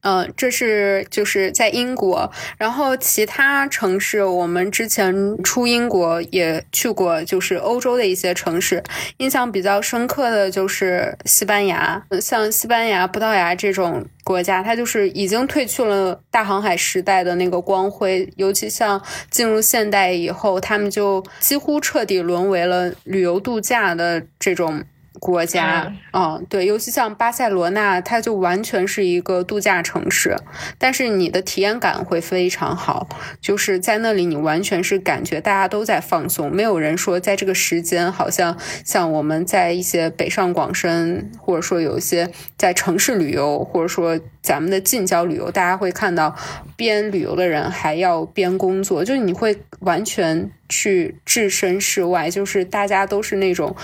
[0.03, 5.13] 嗯， 这是就是在英国，然后其他城市我们之前
[5.43, 8.81] 出英国也去过，就是欧洲的一些城市，
[9.17, 12.03] 印象比较深刻的就是西班牙。
[12.19, 18.99] 像西班牙、葡萄牙这种国家，它就是已经褪去了大航海时代的那个光辉，尤其像
[19.29, 24.83] 进入现代以后，他们就几乎彻底沦为了旅游度假的这种。
[25.19, 30.35] 国家，嗯，对，尤其像巴塞罗那，它就完全是一个度假城市，
[30.77, 33.07] 但是你的体验感会非常好，
[33.41, 46.35] 就是在那里你完全是感觉大家都在放松，没有人说在这个时间好像像我们在一些北上广深，或者说有一些在城市旅游，或者说咱们的近郊旅游，大家会看到
[46.77, 50.49] 边旅游的人还要边工作，就是你会完全。
[50.73, 53.75] 去置身事外，就是大家都是那种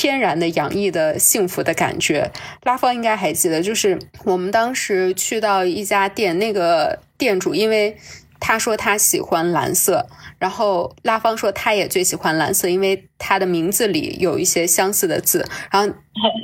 [0.00, 2.30] 天然的洋溢的幸福的感觉。
[2.62, 7.94] 拉芳应该还记得，就是我们当时去到一家店，那个店主因为
[8.38, 10.06] 他说他喜欢蓝色，
[10.38, 15.46] 然后拉芳说他也最喜欢蓝色，因为他的名字里有一些相似的字。
[15.70, 15.94] 然后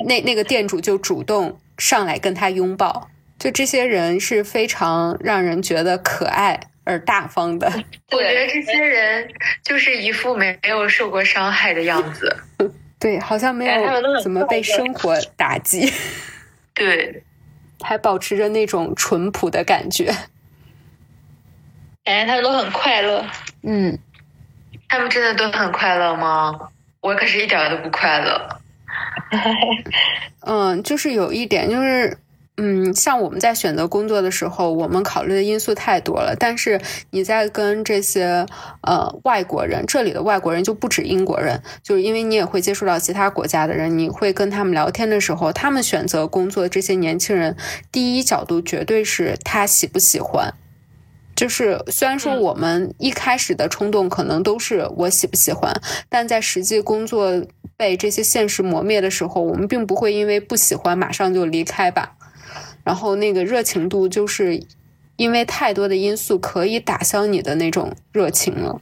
[0.05, 6.61] 那那个店主就主动上来跟他拥抱，就这些人是非常让人觉得可爱。
[6.85, 7.67] 而大方的，
[8.13, 9.27] 我觉得这些人
[9.65, 12.37] 就是一副没没有受过伤害的样子。
[12.99, 15.93] 对，好像没有怎么被生活 打击。
[16.75, 17.23] 对，
[17.83, 20.07] 还保持着那种淳朴的感觉。
[22.05, 23.25] 感觉他们都很快乐。
[23.63, 23.99] 嗯，
[24.89, 26.69] 他们真的都很快乐吗？
[27.01, 28.61] 我可是一点都不快乐。
[30.47, 32.17] 嗯，就是有一点，就是。
[32.59, 36.35] 嗯，像我们在选择工作的时候，我们考虑的因素太多了。
[36.39, 36.81] 但是
[37.11, 38.47] 你在跟这些
[38.81, 47.55] 呃外国人，这里的外国人就不止英国人，就是因为你也会接触到其他国家的人，你会跟他们聊天的时候，他们选择工作这些年轻人，
[47.93, 50.55] 第一角度绝对是他喜不喜欢。
[51.35, 55.71] 就是虽然说我们一开始的冲动可能都是我喜不喜欢，
[56.09, 57.31] 但在实际工作
[57.77, 62.16] 被这些现实磨灭的时候，我们并不会因为不喜欢马上就离开吧。
[62.87, 64.63] 然后那个热情度，就是
[65.17, 68.81] 因为太多的因素可以打消你的那种热情了。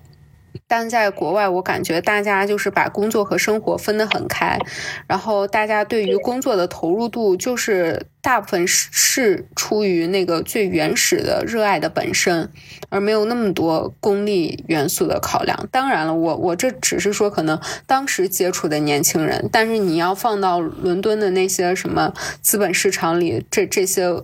[0.66, 4.59] 但在国外，我感觉大家就是把工作和生活分得很开，
[5.07, 12.50] 然后大家对于工作的投入度，就是大部分是是出于那个最原始的热爱的本身，
[12.88, 15.68] 而没有那么多功利元素的考量。
[15.70, 24.22] 当然了，我我这只是说可能当时接触的年轻人，但是你要放到伦敦的那些什么资本市场里，这这些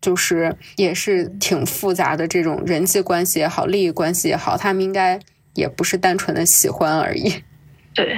[0.00, 5.18] 就是也是挺复杂的这种人际关系也好，利益关系也好，他们应该
[5.58, 7.42] 也不是单纯的喜欢而已。
[7.92, 8.16] 对。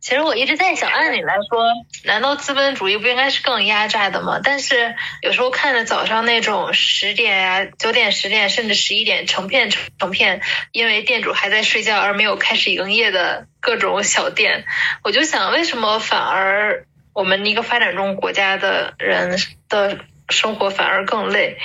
[0.00, 1.64] 其实我一直在想，按理来说，
[2.04, 4.40] 难道资本主义不应该是更压榨的吗？
[4.42, 10.40] 但是有时候看着早上那种十点呀、九点、十点，甚至十一点成片成片，
[10.72, 14.64] 因为店主还在睡觉而没有开始营业的各种小店，
[15.04, 20.00] 我就想，为什么反而我们一个发展中国家的人的
[20.30, 21.58] 生活反而更累？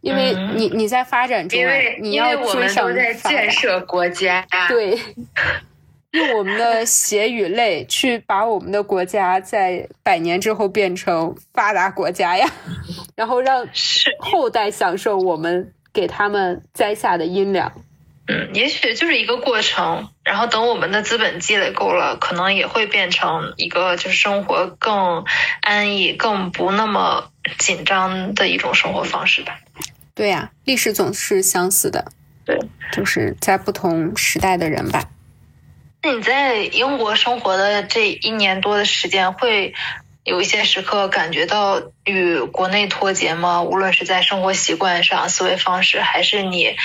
[0.00, 4.98] 因为你你在发展中，因为因为我们都在建设国家，对。
[6.12, 12.50] 用我们的血与泪去把我们的国家在百年之后变成发达国家呀，
[13.14, 13.64] 然后让
[14.18, 17.72] 后代享受我们给他们栽下的阴凉。
[18.26, 25.24] 嗯，也许就是一个过程，然后等我们的资本积累够了，可能也会变成一个就是生活更
[25.60, 29.60] 安逸、更不那么紧张的一种生活方式吧。
[30.14, 32.12] 对呀，历史总是相似的。
[32.44, 32.58] 对，
[32.92, 35.04] 就是在不同时代的人吧。
[36.02, 39.74] 那你在英国生活的这一年多的时间，会
[40.24, 43.62] 有一些时刻感觉到与国内脱节吗？
[43.62, 46.76] 无论是在生活习惯上、思维方式，还是你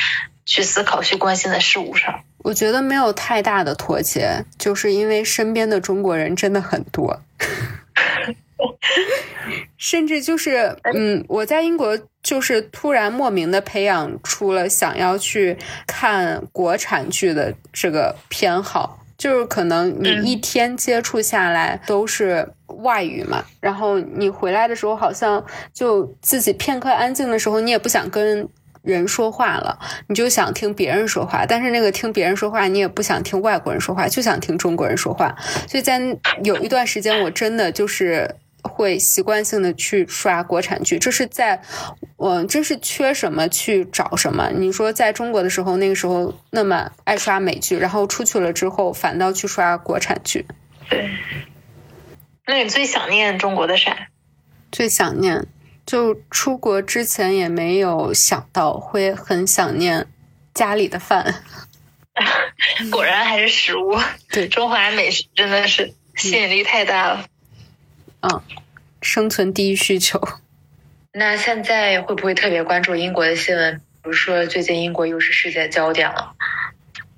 [0.46, 2.22] 去思考、去关心的事物上？
[2.40, 7.20] 我觉得没有太大的脱节，就是因为身边的中国人真的很多，
[9.78, 19.00] 甚至就是嗯，我在英国就是突然莫名的培养出了想要去看国产剧的这个偏好。
[19.18, 22.46] 就是可能你一天接触下来都是
[22.84, 25.42] 外语嘛，然后你回来的时候好像
[25.74, 28.46] 就自己片刻安静的时候，你也不想跟
[28.82, 31.46] 人说话了，你就想听别人说话。
[31.46, 35.34] 但是那个听别人说话，你也不想听外国人说话，就想听中国人说话。
[35.66, 36.02] 所以在
[36.44, 38.30] 有一段时间，我真的就是。
[38.68, 41.62] 会习惯性的去刷国产剧，这是在，
[42.18, 44.50] 嗯，这是缺什么去找什么。
[44.54, 50.46] 你说在中国的时候，那个时候那么爱刷美剧，然后出去了之后反倒去刷国产剧。
[50.90, 51.10] 对，
[52.46, 54.08] 那你最想念中国的啥？
[54.72, 55.48] 最想念，
[55.86, 60.08] 就出国之前也没有想到会很想念
[60.54, 61.44] 家里的饭。
[62.92, 63.98] 果然还是食物，
[64.32, 67.26] 对，中华美食真的是吸引力太大了。
[67.26, 67.35] 嗯，
[69.02, 70.22] 生存第一需求。
[71.12, 73.76] 那现在会不会特别关注英国的新闻？
[74.02, 76.34] 比如说，最近英国又是世界焦点了。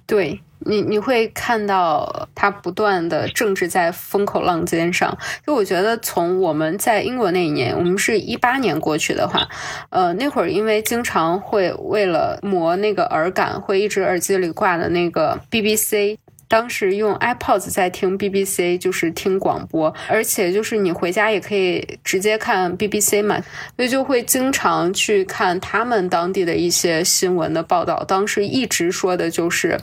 [0.06, 5.18] 对你，你会看到它不断的政治在风口浪尖上。
[5.46, 9.50] 就我觉得，从我们在英国那一年，我们是一八年过去的话，
[9.90, 16.18] 呃，那会儿因为经常会为了磨那个耳感，会一直耳机里挂的那个 BBC。
[16.48, 23.38] 当时用 iPods 在听 BBC，就是听广播，而且就是你回家也可以直接看 BBC 嘛，
[23.76, 28.04] 所以就会经常去看他们当地的一些新闻的报道。
[28.08, 29.78] 当时一直说的就是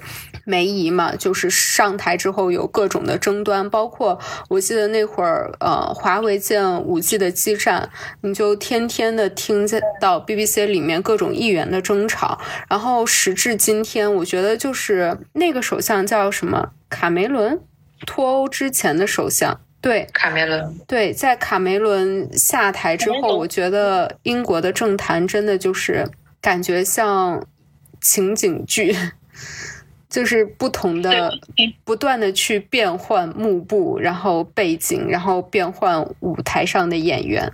[0.45, 7.91] 梅姨嘛，就是上台之后有各种的争端，包括我记得那会儿，呃，华为建五 G 的基站，
[8.23, 12.39] 你就天天的听见到 BBC 里面各种议员的争吵。
[12.71, 16.54] 然后时至今天，我觉得就是那个首相叫什么？
[16.89, 17.61] 卡梅伦
[18.07, 26.09] 脱欧之前的首相，对卡梅伦，对，在卡梅伦下台之后，我觉得英国的政坛真的就是
[26.41, 27.45] 感觉像
[28.01, 28.97] 情景剧，
[30.09, 31.33] 就是不同的
[31.85, 37.53] 不断的去变换幕布，然后背景，然后变换舞台上的演员。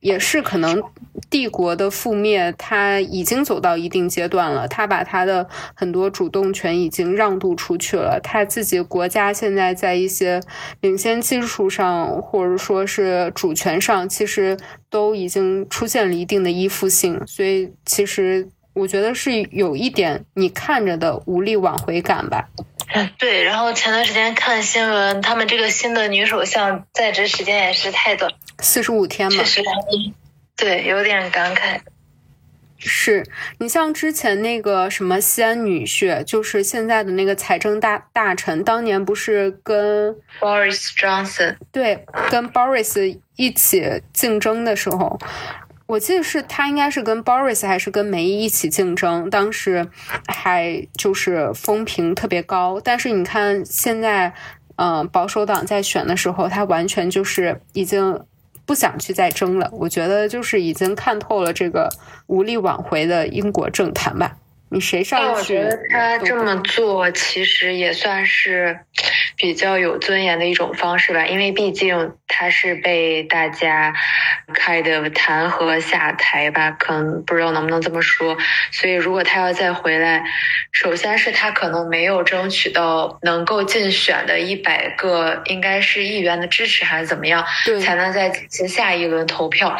[0.00, 0.82] 也是可能
[1.28, 4.66] 帝国的覆灭，他已经走到一定阶段了。
[4.66, 8.18] 他把他的很多主动权已经让渡出去了。
[8.22, 10.40] 他自己国家现在在一些
[10.80, 14.56] 领先技术上，或者说是主权上，其实
[14.88, 17.20] 都已经出现了一定的依附性。
[17.26, 22.48] 所以，其实我觉得是有一点你看着的无力挽回感吧。
[23.18, 29.38] 对，然后前段时间看新闻，他们这个新的女首相在职时间也是太短，四十五天嘛。
[29.38, 29.62] 确实，
[30.56, 31.80] 对，有点感慨。
[32.82, 33.26] 是
[33.58, 45.18] 你像之前那个什么西安女婿，就是现在的那个财政大大臣，当年不是跟 Boris Johnson 对，跟 Boris 一起竞争的时候。
[45.90, 49.88] 我记得是他应该是跟 Boris 还是跟梅姨一起竞争，当时
[50.28, 52.80] 还就是风评特别高。
[52.80, 54.32] 但是你看现在，
[54.76, 58.20] 嗯，保守党在选的时候，他完全就是已经
[58.64, 59.68] 不想去再争了。
[59.72, 61.88] 我觉得就是已经看透了这个
[62.28, 64.36] 无力挽回的英国政坛吧。
[64.68, 65.26] 你谁上去？
[65.26, 68.78] 我觉得他这么做其实也算是
[69.40, 73.94] 比较有尊严的一种方式吧，因为毕竟他是被大家
[74.52, 78.36] kind of 弹劾下台吧，可能不知道能不能这么说。
[78.70, 80.22] 所以如果他要再回来，
[80.72, 87.42] 首先是他可能没有争取到能够竞选的一百个应该是议员的支持，还是怎么样，
[87.82, 89.74] 才能再进行下一轮投票。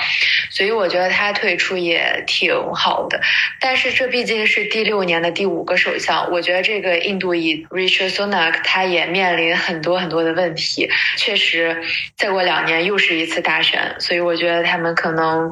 [0.49, 3.21] 所以我觉得他退出也挺好的。
[3.61, 9.50] 但是这毕竟是第六年的第五个首相，我觉得这个印度裔 Richard Sunak 他也面临。
[9.55, 11.77] 很多很多的问题，确实，
[12.17, 15.51] 再过两年又是一次大选，所以我觉得他们可能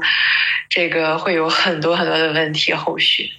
[0.68, 3.30] 这个会有很多很多的问题后续。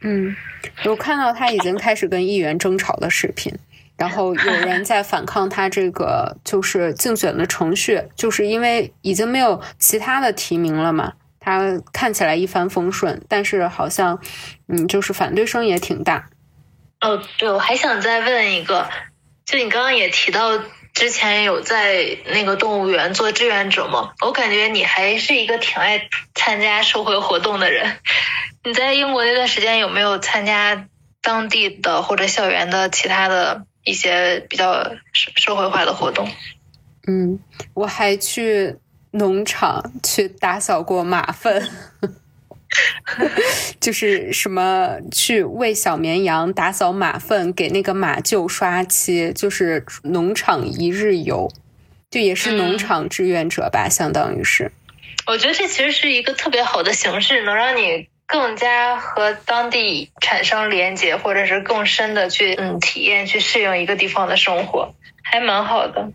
[0.00, 0.36] 嗯，
[0.84, 3.52] 我看到他已经开始跟议员争吵的视频，
[3.96, 14.20] 然后有人在反抗他这个就是竞选的程序，就是因为已经没有其他的提名了嘛，他看起来一帆风顺，但是好像
[14.68, 16.28] 嗯，就是反对声也挺大。
[17.00, 18.88] 哦，对，我还想再问一个。
[19.48, 24.12] 就你刚刚也提到，之前有在那个动物园做志愿者吗？
[24.20, 27.96] 我感觉你还是一个挺爱参加社会活动的人。
[28.62, 30.86] 你在英国那段时间有没有参加
[31.22, 34.84] 当地的或者校园的其他的一些比较
[35.14, 36.28] 社社会化的活动？
[37.06, 37.38] 嗯，
[37.72, 38.76] 我还去
[39.12, 41.66] 农场去打扫过马粪。
[43.80, 51.50] 就是什么去喂小绵羊、打扫马粪、给那个马厩刷漆，就是农场一日游，
[52.10, 54.70] 就也是农场志愿者吧，相当于是。
[55.26, 66.08] 我觉得这其实是一个特别好的形式，能让你更加和当地产生连接，或者是更深的去嗯体验、去适应一个地方的生活，还蛮好的。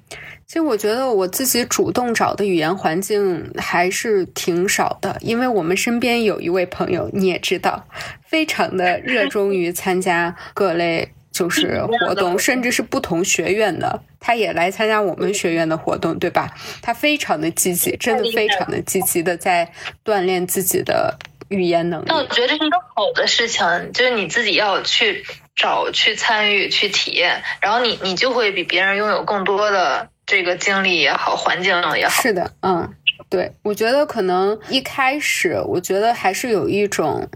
[0.45, 7.83] 其实我觉得我自己主动找的语言环境还是挺少的，因为我们身边有一位朋友，你也知道，
[8.23, 16.53] 非常的热衷于参加各类就是 活动，甚至是不同学院的，他也来参加我们学院的活动，对吧？
[16.83, 19.67] 他非常的积极，真的非常的积极的在
[20.05, 21.17] 锻炼自己的
[21.53, 22.05] 语言能力。
[22.09, 25.23] 但我觉得这是一个好的事情，就是你自己要去
[25.55, 30.09] 找、去参与、去体验，然后你你就会比别人拥有更多的。
[30.25, 32.89] 这个经历也好，环境也好，是的，嗯，
[33.29, 37.27] 对，我觉得可能一开始，我觉得还是有一种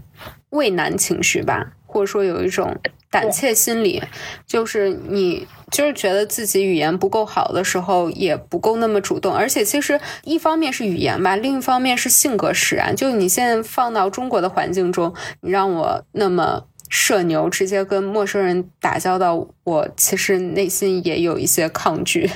[0.52, 2.80] 畏难情绪吧，或者说有一种
[3.12, 4.02] 胆怯心理，
[4.46, 12.96] 就是你就是觉得自己语言不够好的时候，也不够那么主动，而且其实一方面是语言吧，另一方面是性格使然。
[12.96, 22.32] 就你现在放到中国的环境中，你让我那么社牛，直接跟陌生人打交道，我其实内心也有一些抗拒。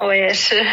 [0.00, 0.66] 我也是，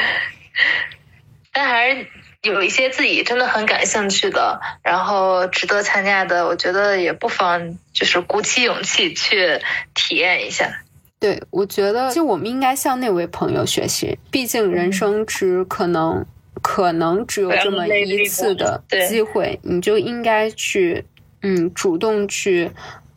[1.53, 2.07] 但还是
[2.41, 9.61] 有一些自己真的很感兴趣的，然后值得参加的，我觉得也不妨就是鼓起勇气去
[9.93, 10.81] 体验一下。
[11.19, 16.25] 对，我觉得就我们应该向那位朋友学习，毕竟人生只可能
[16.61, 21.05] 可能只有这么一次的机会，你就应该去
[21.41, 22.69] 嗯主动去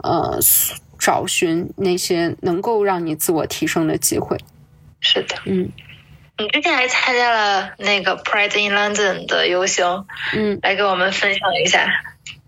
[0.03, 0.39] 呃
[0.99, 4.39] 找寻那些能够让你自我提升的机会。
[5.01, 5.71] 是的，嗯。
[6.41, 11.85] 你之前还参加了那个 Pride in London 的游行，嗯，来给我们分享一下，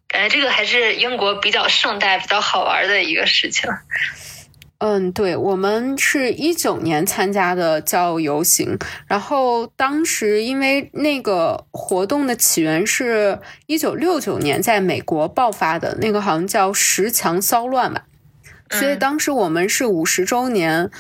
[0.07, 3.69] 感觉这个还是英国比较盛大、比较好玩的一个事情。
[4.81, 18.05] 嗯，对，我们是一九年参加的教游行，然后当时因为那个活动的起源是一九六九年在美国爆发的那个好像叫十强骚乱吧，
[18.71, 20.91] 所以当时我们是五十周年。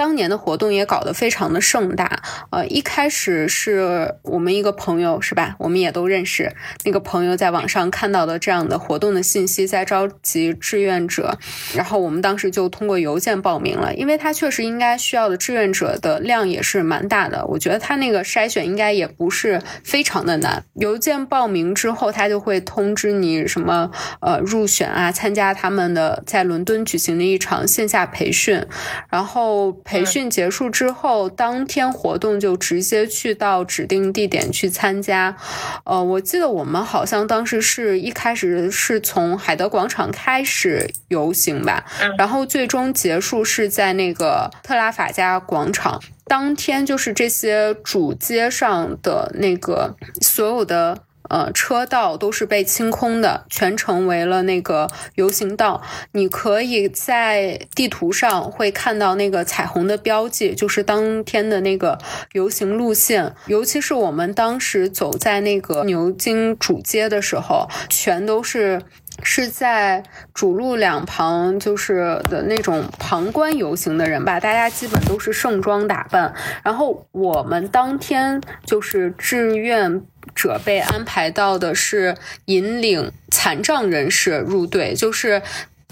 [0.00, 5.54] 当年的活动也搞得非常的盛大，呃，一开始是我们一个朋友是吧？
[5.58, 6.50] 我们也都认识
[6.86, 11.38] 那个朋友，在网上看到的这样的活动的信息，在召集志愿者，
[11.74, 20.64] 然后我们当时就通过邮件报名了，因为他确实应该需要的志愿者的量也是蛮大的，我觉得他那个筛选应该也不是非常的难。
[20.76, 23.90] 邮件报名之后，他就会通知你什么
[24.22, 28.64] 呃入选啊，参加他们的在伦敦举行的一场线下培训，
[29.10, 29.70] 然后。
[29.90, 35.36] 培训结束之后，当天活动就直接去到指定地点去参加。
[35.82, 41.84] 呃，我记得我们好像当时是一开始是从海德广场开始游行吧，
[42.16, 46.00] 然后最终结束是在那个特拉法加广场。
[46.26, 50.96] 当天就是这些主街上的那个所有的。
[51.30, 55.80] 呃，车道都是被清空的，全成为了那个游行道。
[56.12, 61.96] 你可以在地图上会看到那个彩虹的标记，就是当天的那个
[62.32, 63.34] 游行路线。
[63.46, 68.82] 尤其是我们当时走在那个牛津主街的时候，全都是。
[69.22, 70.02] 是在
[70.32, 76.32] 主路两旁，就是的那种旁观游行的人吧，大家基本都是盛装打扮。
[76.62, 80.00] 然后我们当天就是志愿
[80.34, 82.16] 者被安排到的是
[82.46, 85.42] 引领残障人士入队，就是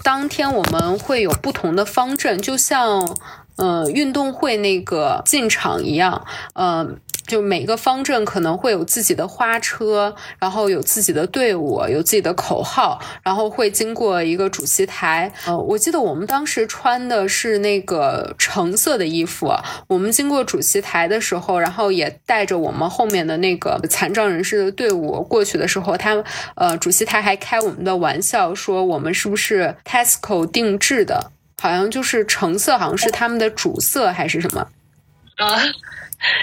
[0.03, 3.17] 当天我们会有不同的方阵，就像
[3.57, 6.95] 呃运动会那个进场一样，呃。
[7.29, 15.31] 就每个方阵可能会有自己的花车，然后有自己的队伍，有自己的口号，然后会经过一个主席台。
[15.45, 19.53] 呃，我记得我们当时穿的是那个橙色的衣服。
[19.87, 26.21] 我们经过主席台的时候，然后也带着我们后面的那个残障人士的队伍过去的时候，他
[26.55, 31.31] 呃，主席台还开我们的玩笑，说我们是不是 Tesco 定制的？
[31.61, 34.67] 好像就是橙色，好像是他们的主色还是什么？
[35.37, 35.61] 啊。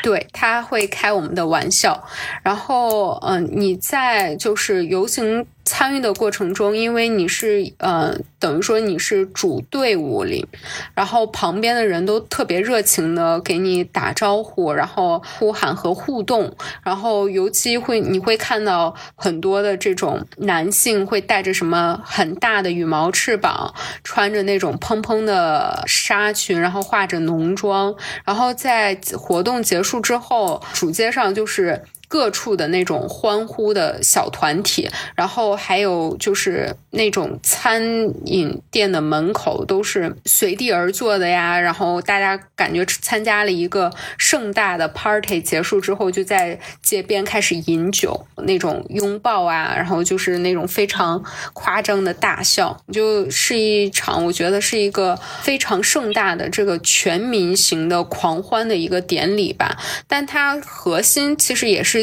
[0.03, 2.05] 对他会开我们的玩笑，
[2.43, 5.47] 然后嗯，你在就是游行。
[5.69, 10.47] 参与的过程中，因为你是呃，等于说你是主队伍里，
[10.95, 23.75] 然后旁边的人都特别热情的给你打招呼，然后呼喊和互动，然后尤其会你会看到很多的这种男性会带着什么很大的羽毛翅膀，
[24.05, 27.93] 穿着那种蓬蓬的纱裙，然后化着浓妆，
[28.25, 31.83] 然后在活动结束之后，主街上就是。
[32.09, 37.83] 各处的那种欢呼的小团体，然后还有就是那种餐
[38.27, 51.25] 饮店的门口都是随地而坐的呀，然后大家感觉参加了一个盛大的 party，结束之后就在街边开始饮酒，那种拥抱啊，然后就是那种非常
[51.55, 59.77] 夸张的大笑，就是一场我觉得是一个非常盛大的这个全民型的狂欢的一个典礼吧，
[60.07, 61.96] 但它核心其实也是。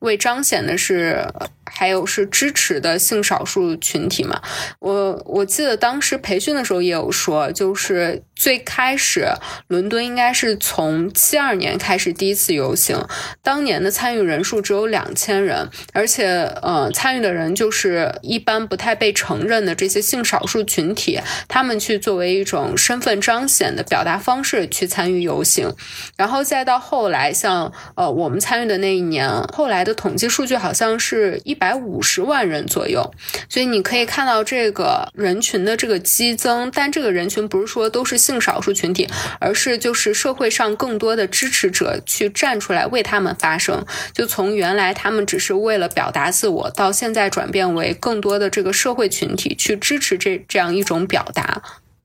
[0.00, 1.26] 为彰显的是。
[1.72, 4.42] 还有是支持的性少数群体嘛？
[4.80, 9.28] 我我记得当时培训的时候也有说，就是最开始
[9.68, 13.06] 伦敦应该是从七二年开始第一次游行，
[13.42, 16.26] 当年的参与人数只有两千人，而且
[16.62, 25.72] 呃参与的人就是一般不太被承认的这些性少数群体，他们去作为一种身份彰显的表达方式去参与游行，
[26.16, 31.60] 然后再到后来像呃我们参与的那一年，后来的统计数据好像是一。
[31.60, 33.12] 百五十万人左右，
[33.50, 39.08] 所以你可以看到这个人群的这个激增，但这个人群不是说都是性少数群体，
[39.40, 43.84] 而是就是社会上更多的支持者去站出来为他们发声，
[44.14, 51.60] 就从原来他们只是为了表达自我，到现在转变为更多的这个社会群体去支持这这样一种表达。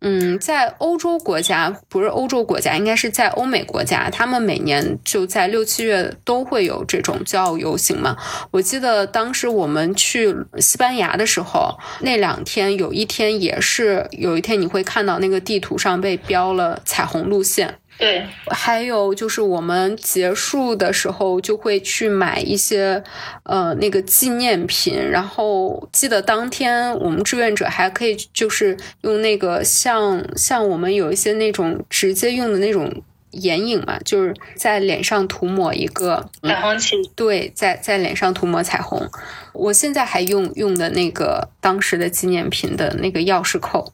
[0.07, 8.15] 嗯，在欧洲国家不是欧洲国家，应该是在欧美国家，他们每年就在六七月都会有这种骄傲游行嘛。
[8.51, 17.79] 我记得当时我们去西班牙的时候，那两天有一天也是有一天你会看到那个地图上被标了彩虹路线。
[17.97, 23.01] 对，还有就是我们结束的时候就会去买一些，
[23.43, 24.95] 呃，那个纪念品。
[25.09, 33.01] 然后记得当天我们志愿者还可以就是用那个像像我们有一些那种直接用的那种
[33.31, 36.95] 眼影嘛，就是在脸上涂抹一个彩虹旗。
[37.15, 39.09] 对，在在脸上涂抹彩虹。
[39.53, 43.93] 我现在还用用的那个当时的纪念品的那个钥匙扣。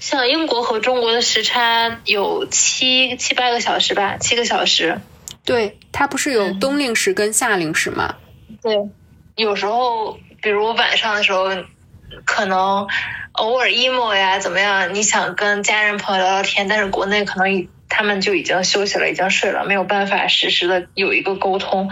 [0.00, 5.00] 像英国和中国的时差有七七八个小时吧，七个小时。
[5.44, 8.16] 对，它不是有冬令时跟夏令时吗？
[8.62, 8.76] 对，
[9.36, 11.48] 有时候比如晚上的时候，
[12.24, 12.86] 可能
[13.32, 21.90] 偶尔 emo 呀怎么样，你想跟家人朋友聊聊天，但是国内可能他们就已经休息了，已经睡了，没有办法实时的有一个沟通。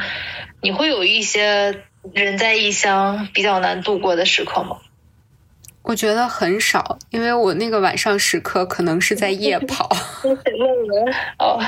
[0.60, 1.82] 你会有一些
[2.12, 4.78] 人在异乡比较难度过的时刻吗？
[5.84, 9.88] 我觉得很少，因为我那个晚上时刻可能是在夜跑。
[11.38, 11.62] 哦，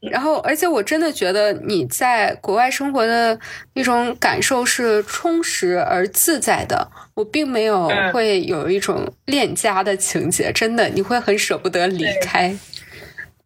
[0.00, 3.38] 然后，而且我真的觉得你在国外生活的
[3.74, 6.90] 那种感受是充实而自在的。
[7.14, 12.56] 我并没有会有一种恋家的情节，真的，你会很舍不得离开。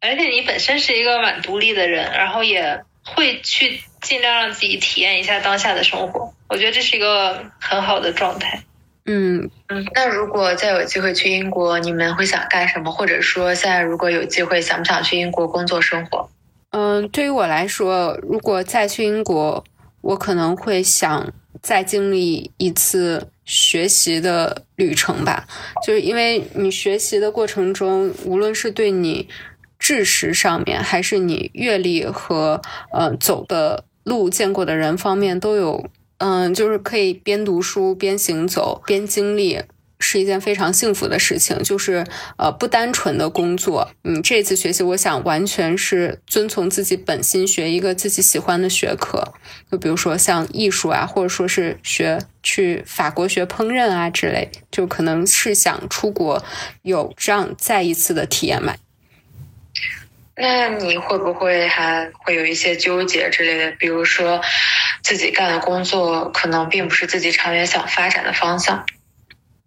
[0.00, 6.32] 而且你本身是一个蛮独立的人，然后也会去尽量让自己体验一下当下的生活。
[6.48, 8.62] 我觉得这是一个很好的状态。
[9.06, 12.90] 嗯嗯，那如果再有机会去英国，你们会想干什么？
[12.90, 16.28] 或者说，现在如果有机会，想不想去英国工作生活？
[16.70, 19.62] 嗯，对于我来说，如果再去英国，
[20.00, 25.46] 我可能会想再经历一次学习的旅程吧。
[25.86, 29.28] 就是因为你学习的过程中，无论是对你
[29.78, 32.60] 知识上面，还是你阅历和
[32.90, 35.84] 呃走的路、见过的人方面，都有。
[36.24, 39.60] 嗯，就是可以边读书边行走边经历。
[40.00, 42.04] 是一件非常幸福的事情，就是
[42.36, 43.90] 呃不单纯的工作。
[44.02, 49.32] 嗯，这次学习，我想完全是遵从自己本心，学一个自己喜欢的学科。
[49.70, 56.44] 就比如说像艺术啊，或者说是学去法国学烹饪啊之类，就可能是想出国
[56.82, 58.74] 有这样再一次的体验嘛。
[60.36, 63.70] 那你会不会还会有一些纠结之类的？
[63.78, 64.42] 比如说
[65.04, 68.84] 自己干的工作可能并不是自己长远想发展的方向。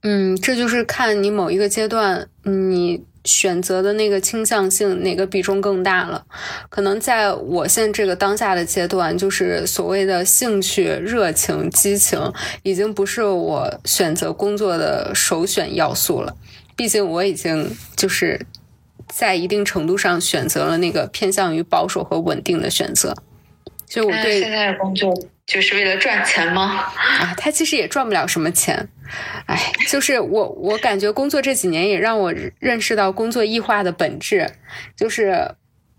[0.01, 6.26] 嗯，这就是看你某一个阶段你选择的那个倾向性哪个比重更大了。
[6.69, 12.31] 可能在我现在这个当下的阶段，就是所谓的兴趣、热情、激情，
[12.64, 16.35] 已经不是我选择工作的首选要素了。
[16.76, 18.45] 毕竟我已经就是
[19.07, 23.15] 在一定程度上选择了那个偏向于保守和稳定的选择。
[23.88, 25.11] 就我对现在的工作。
[25.47, 26.91] 就是为了赚钱吗？
[26.93, 28.89] 啊，他其实也赚不了什么钱，
[29.45, 34.51] 哎，就是我我感觉工作这几年也让我认识到工作异化的本质，
[34.93, 35.49] 就是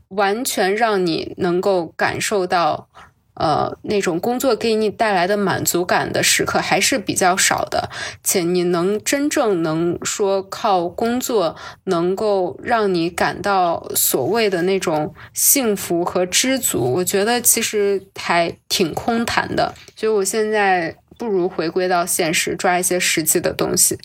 [0.09, 2.91] 完全让你能够感受到。
[3.39, 7.89] 呃，那种工作给你带来的满足感的时刻还是比较少的，
[8.25, 11.55] 且你能真正能说靠工作
[11.85, 19.73] 能够让你感到所谓的那种幸福和知足，我觉得其实还挺空谈的。
[19.95, 23.97] 所以我现在不如回归到现实，抓一些实际的东西。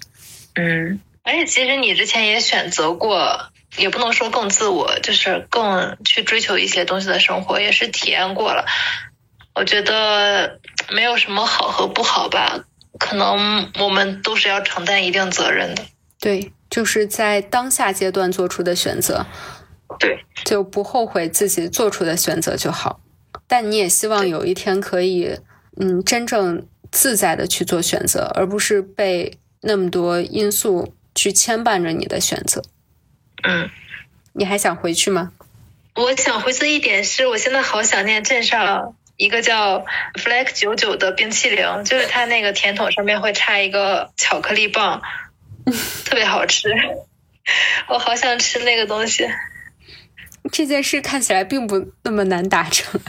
[0.55, 8.65] 嗯，而且其实你之前也选择过，也不能说更自我，就是更去追求一些东西的生活，也是体验过了。
[9.55, 10.59] 我觉得
[10.91, 12.63] 没有什么好和不好吧，
[12.99, 15.83] 可能我们都是要承担一定责任的。
[16.19, 19.25] 对，就是在当下阶段做出的选择，
[19.99, 22.99] 对，就不后悔自己做出的选择就好。
[23.47, 25.37] 但你也希望有一天可以，
[25.79, 32.63] 嗯，真正自在的去做选择，而不是被那么多因素去牵绊着你的选择。
[33.43, 33.69] 嗯，
[34.33, 35.31] 你还想回去吗？
[35.95, 38.95] 我想回去一点是，我现在好想念镇上。
[39.23, 39.85] 一个叫
[40.15, 45.01] Flag 九九的冰淇淋，就是它那个甜筒上面会插一个巧克力棒，
[46.03, 46.67] 特别好吃。
[47.87, 49.25] 我好想吃那个东西。
[50.51, 52.99] 这件事看起来并不那么难达成，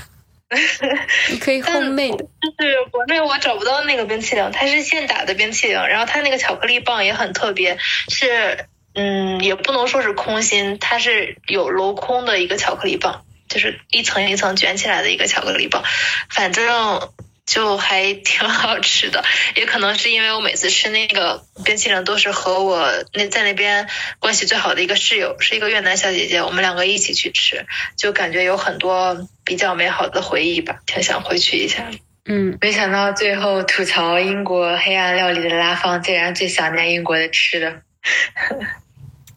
[1.31, 2.19] 你可以后妹的。
[2.19, 2.24] 就
[2.61, 7.77] 是国内我找不到那个冰淇淋，它是现打的冰淇淋，然后它那个巧克力棒也很特别，
[8.09, 13.24] 是嗯，也不能说是空心，它是有镂空的一个巧克力棒。
[13.48, 15.82] 就是一层一层卷起来的一个巧克力棒，
[16.30, 17.12] 反正
[17.46, 19.22] 就还挺好吃的。
[19.54, 23.86] 也可能是因为我每次吃那个冰淇淋都是和我那在那边
[24.18, 27.66] 关系最好的一个室友，是一个越南小姐姐，我们两个一起去吃，
[27.96, 31.90] 就感觉有很多比较美好的回忆吧，挺想回去一下。
[32.26, 37.82] 嗯，没想到最后吐槽英国黑暗料理的拉芳，竟然最想念英国的吃的。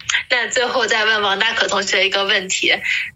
[0.30, 2.74] 那最后再问王大可同学一个问题，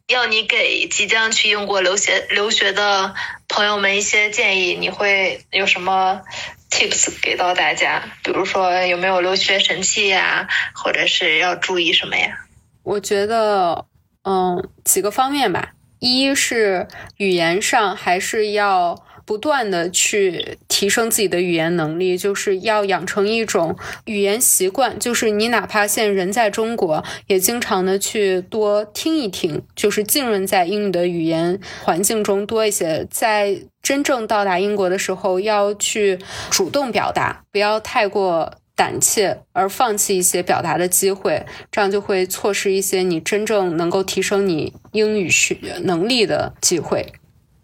[0.08, 3.14] 要你给即将去英国留学留学的
[3.48, 6.22] 朋友们一些建议，你会有什么
[6.70, 8.04] tips 给到大家？
[8.24, 12.46] 比如说有没有留学神器呀，或者是要注意什么呀？
[12.84, 13.86] 我觉得，
[14.24, 16.88] 嗯，几个方面吧，一是
[17.18, 19.06] 语言上还是要。
[19.32, 25.00] 不断的去提升自己的语言能力，就是要养成一种语言习惯。
[25.00, 33.08] 就是你哪怕现在人在中国，也经常的去多听一听，就是浸润在英语的语言环境中多一些。
[33.10, 47.14] 在真正到达英国的时候，要去主动表达，不要太过胆怯而放弃一些表达的机会，这样就会错失一些你真正能够提升你英语学能力的机会。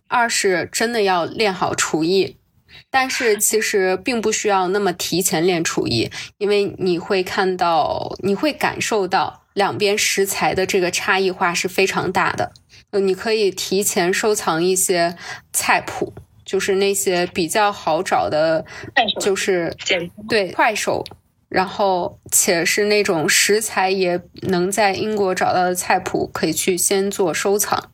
[0.08, 2.38] 二是真的要练好厨艺，
[2.90, 12.52] 但是其实并不需要那么提前练厨艺，因为你会看到，你会感受到两边食材的这个差异化是非常大的。
[12.92, 15.16] 呃，你可以提前收藏一些
[15.52, 16.14] 菜谱，
[16.46, 18.64] 就是那些比较好找的，
[19.20, 19.76] 就是
[20.30, 21.04] 对快手，
[21.50, 27.92] 然后且是那种食材也能在英国找到的菜谱，可以去先做收藏。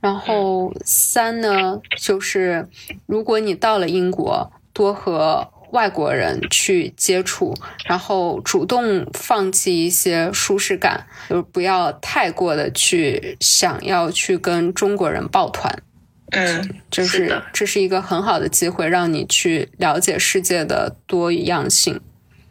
[0.00, 2.66] 然后三呢，就是
[3.04, 7.54] 如果你到了英国，多和外国人去接触，
[7.84, 15.82] 然后主动放弃一些舒适感，就是不要太过的去想要去跟中国人抱团。
[16.30, 22.00] 嗯，就是这是一个很好的机会，让你去了解世界的多样性。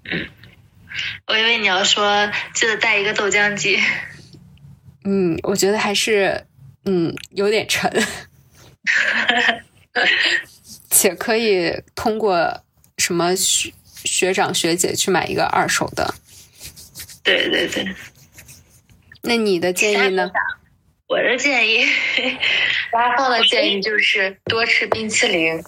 [0.05, 0.27] 嗯，
[1.25, 3.79] 我以为你要说记得带一个豆浆机。
[5.03, 6.45] 嗯，我觉得还是。
[6.85, 7.91] 嗯，有点沉。
[10.89, 12.63] 且可以通过
[12.97, 13.71] 什么学
[14.03, 16.13] 学长学姐去买一个二手的。
[17.23, 17.87] 对对对。
[19.21, 20.31] 那你的建议呢？
[21.07, 21.85] 我的建议，
[22.93, 25.63] 拉芳的建议就是多吃冰淇淋。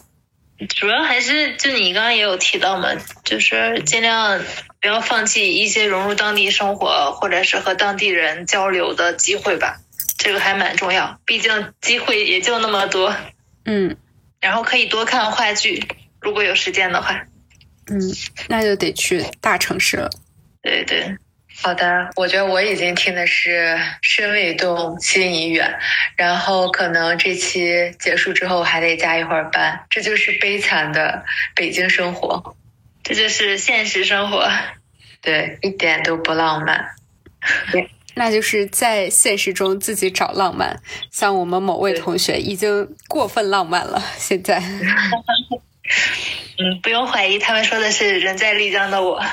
[0.69, 2.89] 主要还是就你刚刚也有提到嘛，
[3.23, 4.39] 就是尽量
[4.79, 9.81] 不要放弃一些融入当地生活或者是和当地人交流的机会吧，
[10.23, 13.15] 这个还蛮重要，毕竟机会也就那么多。
[13.65, 13.98] 嗯，
[14.39, 15.84] 然后可以多看话剧，
[16.19, 17.26] 如果有时间的话。
[17.88, 17.99] 嗯，
[18.48, 20.10] 那就得去大城市了。
[20.61, 21.18] 对对。
[21.64, 25.80] 好的，我觉得我已经听的是身未动，心已远，
[26.15, 31.26] 然后可能这期结束之后还得加一会儿班，这就是悲惨的
[31.56, 32.56] 北京生活，
[33.03, 34.49] 这就是现实生活，
[35.22, 36.95] 对，一点都不浪漫，
[38.13, 40.81] 那就是在现实中自己找浪漫，
[41.11, 44.59] 像我们某位同学已经过分浪漫了，现在，
[46.59, 49.21] 嗯，不用怀疑，他们说的是人在丽江的我。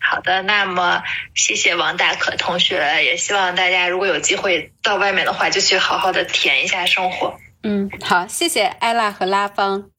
[0.00, 1.02] 好的，那么
[1.34, 7.38] 谢谢王大可同学，也希望大家如果有机会到外面的话，就去好好的体验一下生活。
[7.62, 9.90] 嗯，好，谢谢艾拉和拉芳，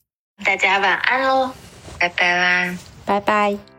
[0.44, 1.52] 大家晚安喽，
[2.00, 3.79] 拜拜啦，拜拜。